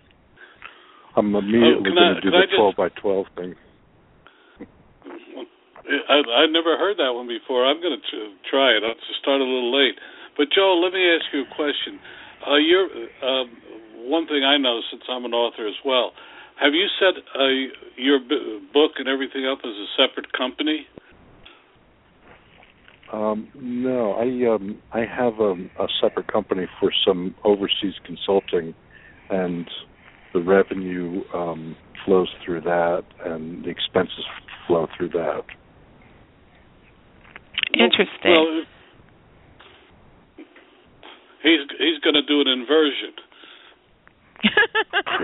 [1.16, 3.54] I'm immediately Oh, going to do the just- 12 by 12 thing.
[6.08, 7.64] I, I've never heard that one before.
[7.64, 8.18] I'm going to
[8.50, 8.84] try it.
[8.84, 9.96] I'll just start a little late.
[10.36, 11.98] But Joel, let me ask you a question.
[12.46, 12.86] Uh, you're
[13.24, 13.48] um,
[14.12, 16.12] one thing I know since I'm an author as well.
[16.60, 17.46] Have you set uh,
[17.96, 20.86] your b- book and everything up as a separate company?
[23.12, 28.74] Um, no, I um, I have a, a separate company for some overseas consulting,
[29.30, 29.68] and
[30.34, 34.24] the revenue um, flows through that, and the expenses
[34.66, 35.42] flow through that.
[37.74, 38.08] Interesting.
[38.24, 38.62] Well,
[41.42, 43.25] he's he's going to do an inversion.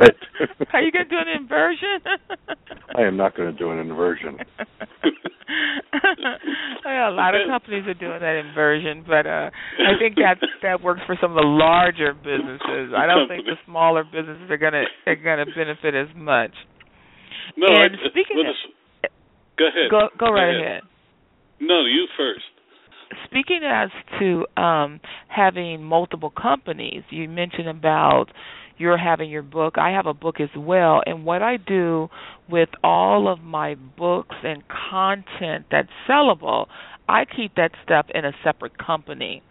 [0.01, 0.17] Right.
[0.73, 2.01] Are you going to do an inversion?
[2.97, 4.39] I am not going to do an inversion.
[6.85, 10.83] yeah, a lot of companies are doing that inversion, but uh I think that that
[10.83, 12.93] works for some of the larger businesses.
[12.97, 16.53] I don't think the smaller businesses are gonna are gonna benefit as much.
[17.57, 19.13] No, And I, speaking with of- a s-
[19.59, 19.91] go ahead.
[19.91, 20.67] Go go right ahead.
[20.67, 20.83] ahead.
[21.61, 22.45] No, you first.
[23.27, 28.27] Speaking as to um having multiple companies, you mentioned about
[28.83, 29.79] you're having your book.
[29.79, 32.09] I have a book as well, and what I do
[32.51, 36.67] with all of my books and content that's sellable,
[37.09, 39.43] I keep that stuff in a separate company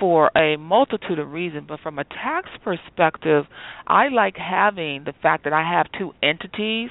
[0.00, 3.44] for a multitude of reasons, but from a tax perspective,
[3.86, 6.90] I like having the fact that I have two entities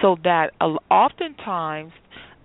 [0.00, 0.52] so that
[0.90, 1.92] oftentimes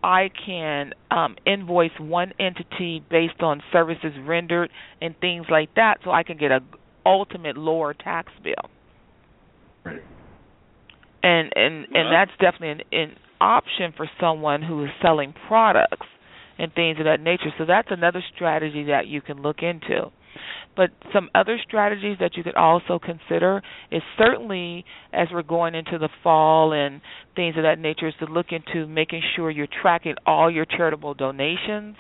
[0.04, 4.70] I can um, invoice one entity based on services rendered
[5.02, 6.60] and things like that, so I can get a
[7.06, 8.54] ultimate lower tax bill.
[9.86, 10.02] Right.
[11.22, 16.08] And and and that's definitely an, an option for someone who is selling products
[16.58, 17.52] and things of that nature.
[17.58, 20.12] So that's another strategy that you can look into.
[20.76, 26.00] But some other strategies that you could also consider is certainly as we're going into
[26.00, 27.02] the fall and
[27.36, 31.14] things of that nature is to look into making sure you're tracking all your charitable
[31.14, 31.96] donations.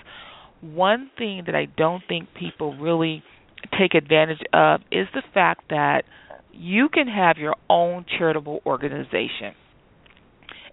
[0.61, 3.21] One thing that I don't think people really
[3.77, 6.03] take advantage of is the fact that
[6.53, 9.55] you can have your own charitable organization.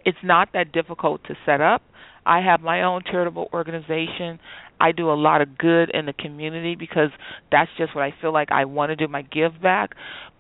[0.05, 1.83] It's not that difficult to set up.
[2.25, 4.39] I have my own charitable organization.
[4.79, 7.11] I do a lot of good in the community because
[7.51, 9.91] that's just what I feel like I want to do my give back.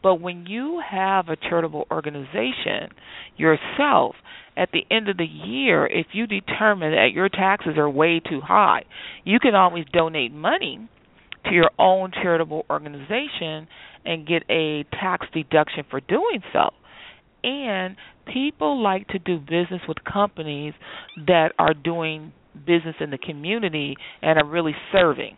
[0.02, 2.90] But when you have a charitable organization
[3.36, 4.14] yourself,
[4.56, 8.40] at the end of the year, if you determine that your taxes are way too
[8.40, 8.84] high,
[9.24, 10.88] you can always donate money
[11.44, 13.68] to your own charitable organization
[14.04, 16.70] and get a tax deduction for doing so.
[17.42, 17.96] And
[18.32, 20.74] people like to do business with companies
[21.26, 22.32] that are doing
[22.66, 25.36] business in the community and are really serving.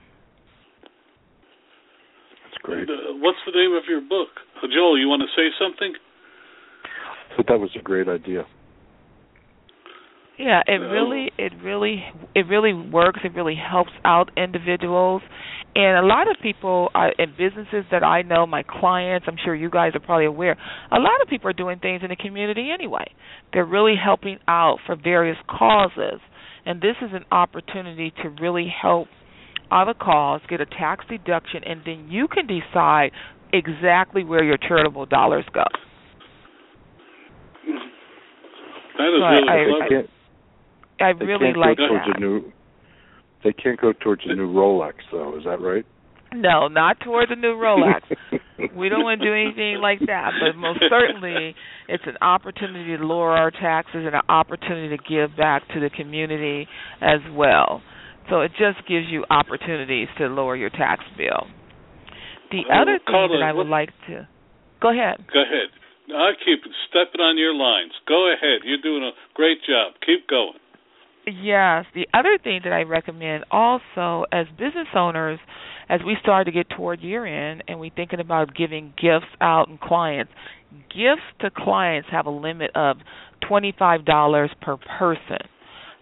[2.44, 2.88] That's great.
[2.88, 4.28] Uh, what's the name of your book?
[4.62, 5.94] Uh, Joel, you want to say something?
[7.30, 8.44] I thought that was a great idea.
[10.38, 12.02] Yeah, it really it really
[12.34, 13.20] it really works.
[13.22, 15.22] It really helps out individuals
[15.74, 19.54] and a lot of people are in businesses that I know, my clients, I'm sure
[19.54, 20.56] you guys are probably aware,
[20.90, 23.06] a lot of people are doing things in the community anyway.
[23.52, 26.20] They're really helping out for various causes.
[26.66, 29.08] And this is an opportunity to really help
[29.70, 33.12] other cause, get a tax deduction, and then you can decide
[33.52, 35.64] exactly where your charitable dollars go.
[38.98, 40.08] That is so really I, clever.
[41.00, 42.52] I, I really like that.
[43.44, 45.36] They can't go towards a new Rolex, though.
[45.36, 45.84] Is that right?
[46.34, 48.00] No, not towards a new Rolex.
[48.76, 50.32] we don't want to do anything like that.
[50.40, 51.54] But most certainly,
[51.88, 55.90] it's an opportunity to lower our taxes and an opportunity to give back to the
[55.90, 56.66] community
[57.00, 57.82] as well.
[58.30, 61.50] So it just gives you opportunities to lower your tax bill.
[62.50, 64.28] The well, other thing Karla, that I would what, like to
[64.80, 65.24] go ahead.
[65.32, 65.68] Go ahead.
[66.12, 67.92] I keep stepping on your lines.
[68.06, 68.62] Go ahead.
[68.64, 69.94] You're doing a great job.
[70.04, 70.60] Keep going.
[71.26, 71.84] Yes.
[71.94, 75.38] The other thing that I recommend also as business owners,
[75.88, 79.68] as we start to get toward year end and we're thinking about giving gifts out
[79.68, 80.32] and clients,
[80.88, 82.96] gifts to clients have a limit of
[83.48, 85.38] $25 per person.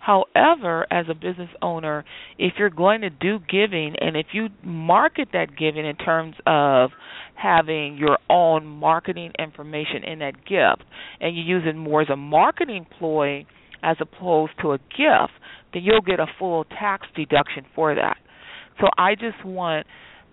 [0.00, 2.04] However, as a business owner,
[2.38, 6.90] if you're going to do giving and if you market that giving in terms of
[7.34, 10.84] having your own marketing information in that gift
[11.20, 13.44] and you use it more as a marketing ploy,
[13.82, 15.32] as opposed to a gift,
[15.72, 18.16] then you'll get a full tax deduction for that.
[18.80, 19.86] So I just want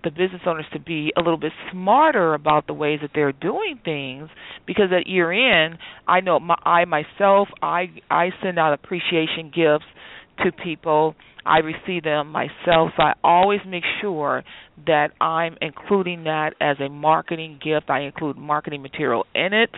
[0.03, 3.79] the business owners to be a little bit smarter about the ways that they're doing
[3.83, 4.29] things
[4.65, 5.77] because at year end,
[6.07, 9.85] I know my, I myself I I send out appreciation gifts
[10.43, 11.15] to people
[11.47, 12.91] I receive them myself.
[12.97, 14.43] So I always make sure
[14.85, 17.89] that I'm including that as a marketing gift.
[17.89, 19.71] I include marketing material in it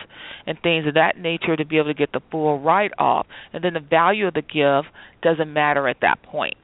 [0.46, 3.26] and things of that nature to be able to get the full write off.
[3.52, 4.92] And then the value of the gift
[5.22, 6.58] doesn't matter at that point.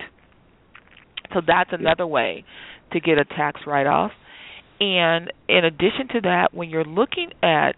[1.32, 2.44] So that's another way
[2.92, 4.10] to get a tax write off.
[4.80, 7.76] And in addition to that, when you're looking at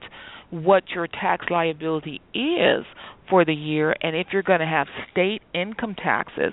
[0.51, 2.85] what your tax liability is
[3.29, 6.53] for the year and if you're going to have state income taxes,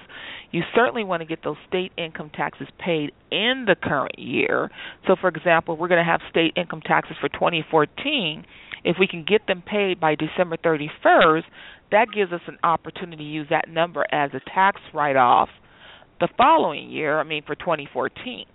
[0.52, 4.70] you certainly want to get those state income taxes paid in the current year.
[5.08, 8.46] So, for example, we're going to have state income taxes for 2014.
[8.84, 11.44] If we can get them paid by December 31st,
[11.92, 15.50] that gives us an opportunity to use that number as a tax write off
[16.20, 18.46] the following year, I mean, for 2014.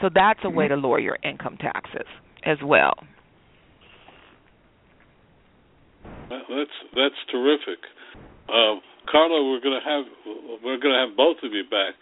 [0.00, 0.80] So, that's a way mm-hmm.
[0.80, 2.06] to lower your income taxes
[2.44, 2.94] as well.
[6.30, 7.80] That's that's terrific.
[8.48, 8.80] Uh,
[9.10, 10.04] Karla, we're going to have
[10.62, 11.94] we're going to have both of you back.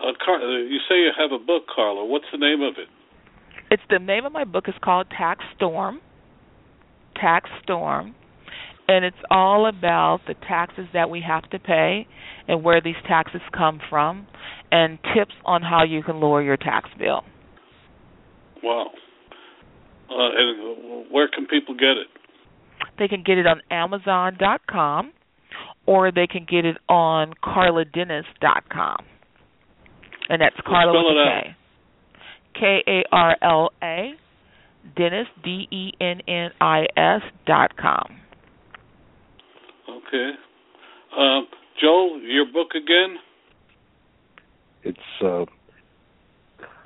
[0.00, 2.04] Uh, Car- uh, you say you have a book, Karla.
[2.04, 2.88] What's the name of it?
[3.70, 6.00] It's the name of my book is called Tax Storm.
[7.16, 8.14] Tax Storm,
[8.88, 12.06] and it's all about the taxes that we have to pay
[12.48, 14.26] and where these taxes come from,
[14.70, 17.22] and tips on how you can lower your tax bill.
[18.62, 18.90] Wow.
[20.10, 22.08] Uh, and where can people get it?
[22.98, 25.12] They can get it on Amazon.com
[25.86, 28.96] or they can get it on KarlaDennis.com.
[30.28, 31.56] And that's Karla with a K.
[32.54, 34.12] K A R L A
[34.96, 38.20] Dennis D E N N I S dot com.
[39.88, 40.30] Okay.
[41.18, 41.46] Um,
[41.80, 43.16] Joel, your book again?
[44.82, 45.44] It's uh,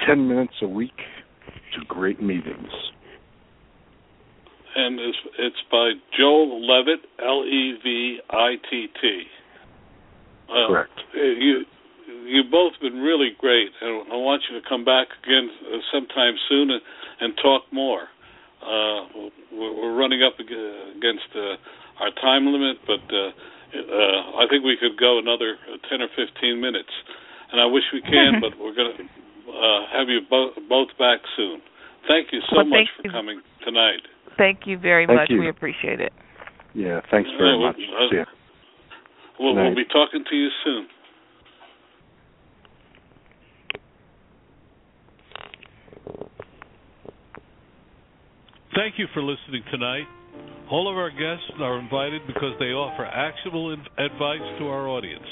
[0.06, 0.96] 10 minutes a week
[1.74, 2.68] to great meetings.
[4.78, 9.22] And it's, it's by Joel Levitt, L E V I T T.
[10.48, 10.98] Uh, Correct.
[11.14, 11.64] You
[12.24, 15.50] you've both been really great, and I want you to come back again
[15.92, 16.82] sometime soon and,
[17.20, 18.06] and talk more.
[18.62, 21.56] Uh, we're running up against uh,
[22.00, 23.30] our time limit, but uh,
[23.74, 25.56] uh, I think we could go another
[25.88, 26.90] 10 or 15 minutes.
[27.50, 31.20] And I wish we can, but we're going to uh, have you bo- both back
[31.36, 31.62] soon.
[32.06, 33.12] Thank you so well, much for you.
[33.12, 34.04] coming tonight.
[34.38, 35.30] Thank you very thank much.
[35.30, 35.40] You.
[35.40, 36.12] We appreciate it.
[36.74, 37.76] Yeah, thanks very uh, much.
[37.76, 38.22] Uh, See
[39.40, 40.86] We'll, we'll be talking to you soon.
[48.74, 50.06] Thank you for listening tonight.
[50.70, 55.26] All of our guests are invited because they offer actionable advice to our audience.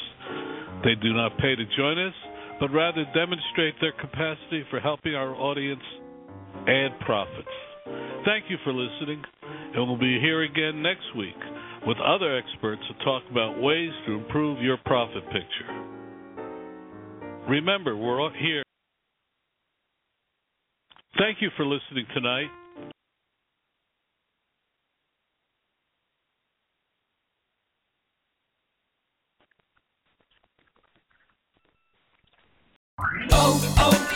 [0.82, 2.14] They do not pay to join us,
[2.58, 5.82] but rather demonstrate their capacity for helping our audience
[6.66, 7.65] and profits.
[8.24, 9.22] Thank you for listening,
[9.74, 11.36] and we'll be here again next week
[11.86, 15.86] with other experts to talk about ways to improve your profit picture.
[17.48, 18.64] Remember, we're here.
[21.18, 22.48] Thank you for listening tonight.
[33.30, 34.15] Oh, oh!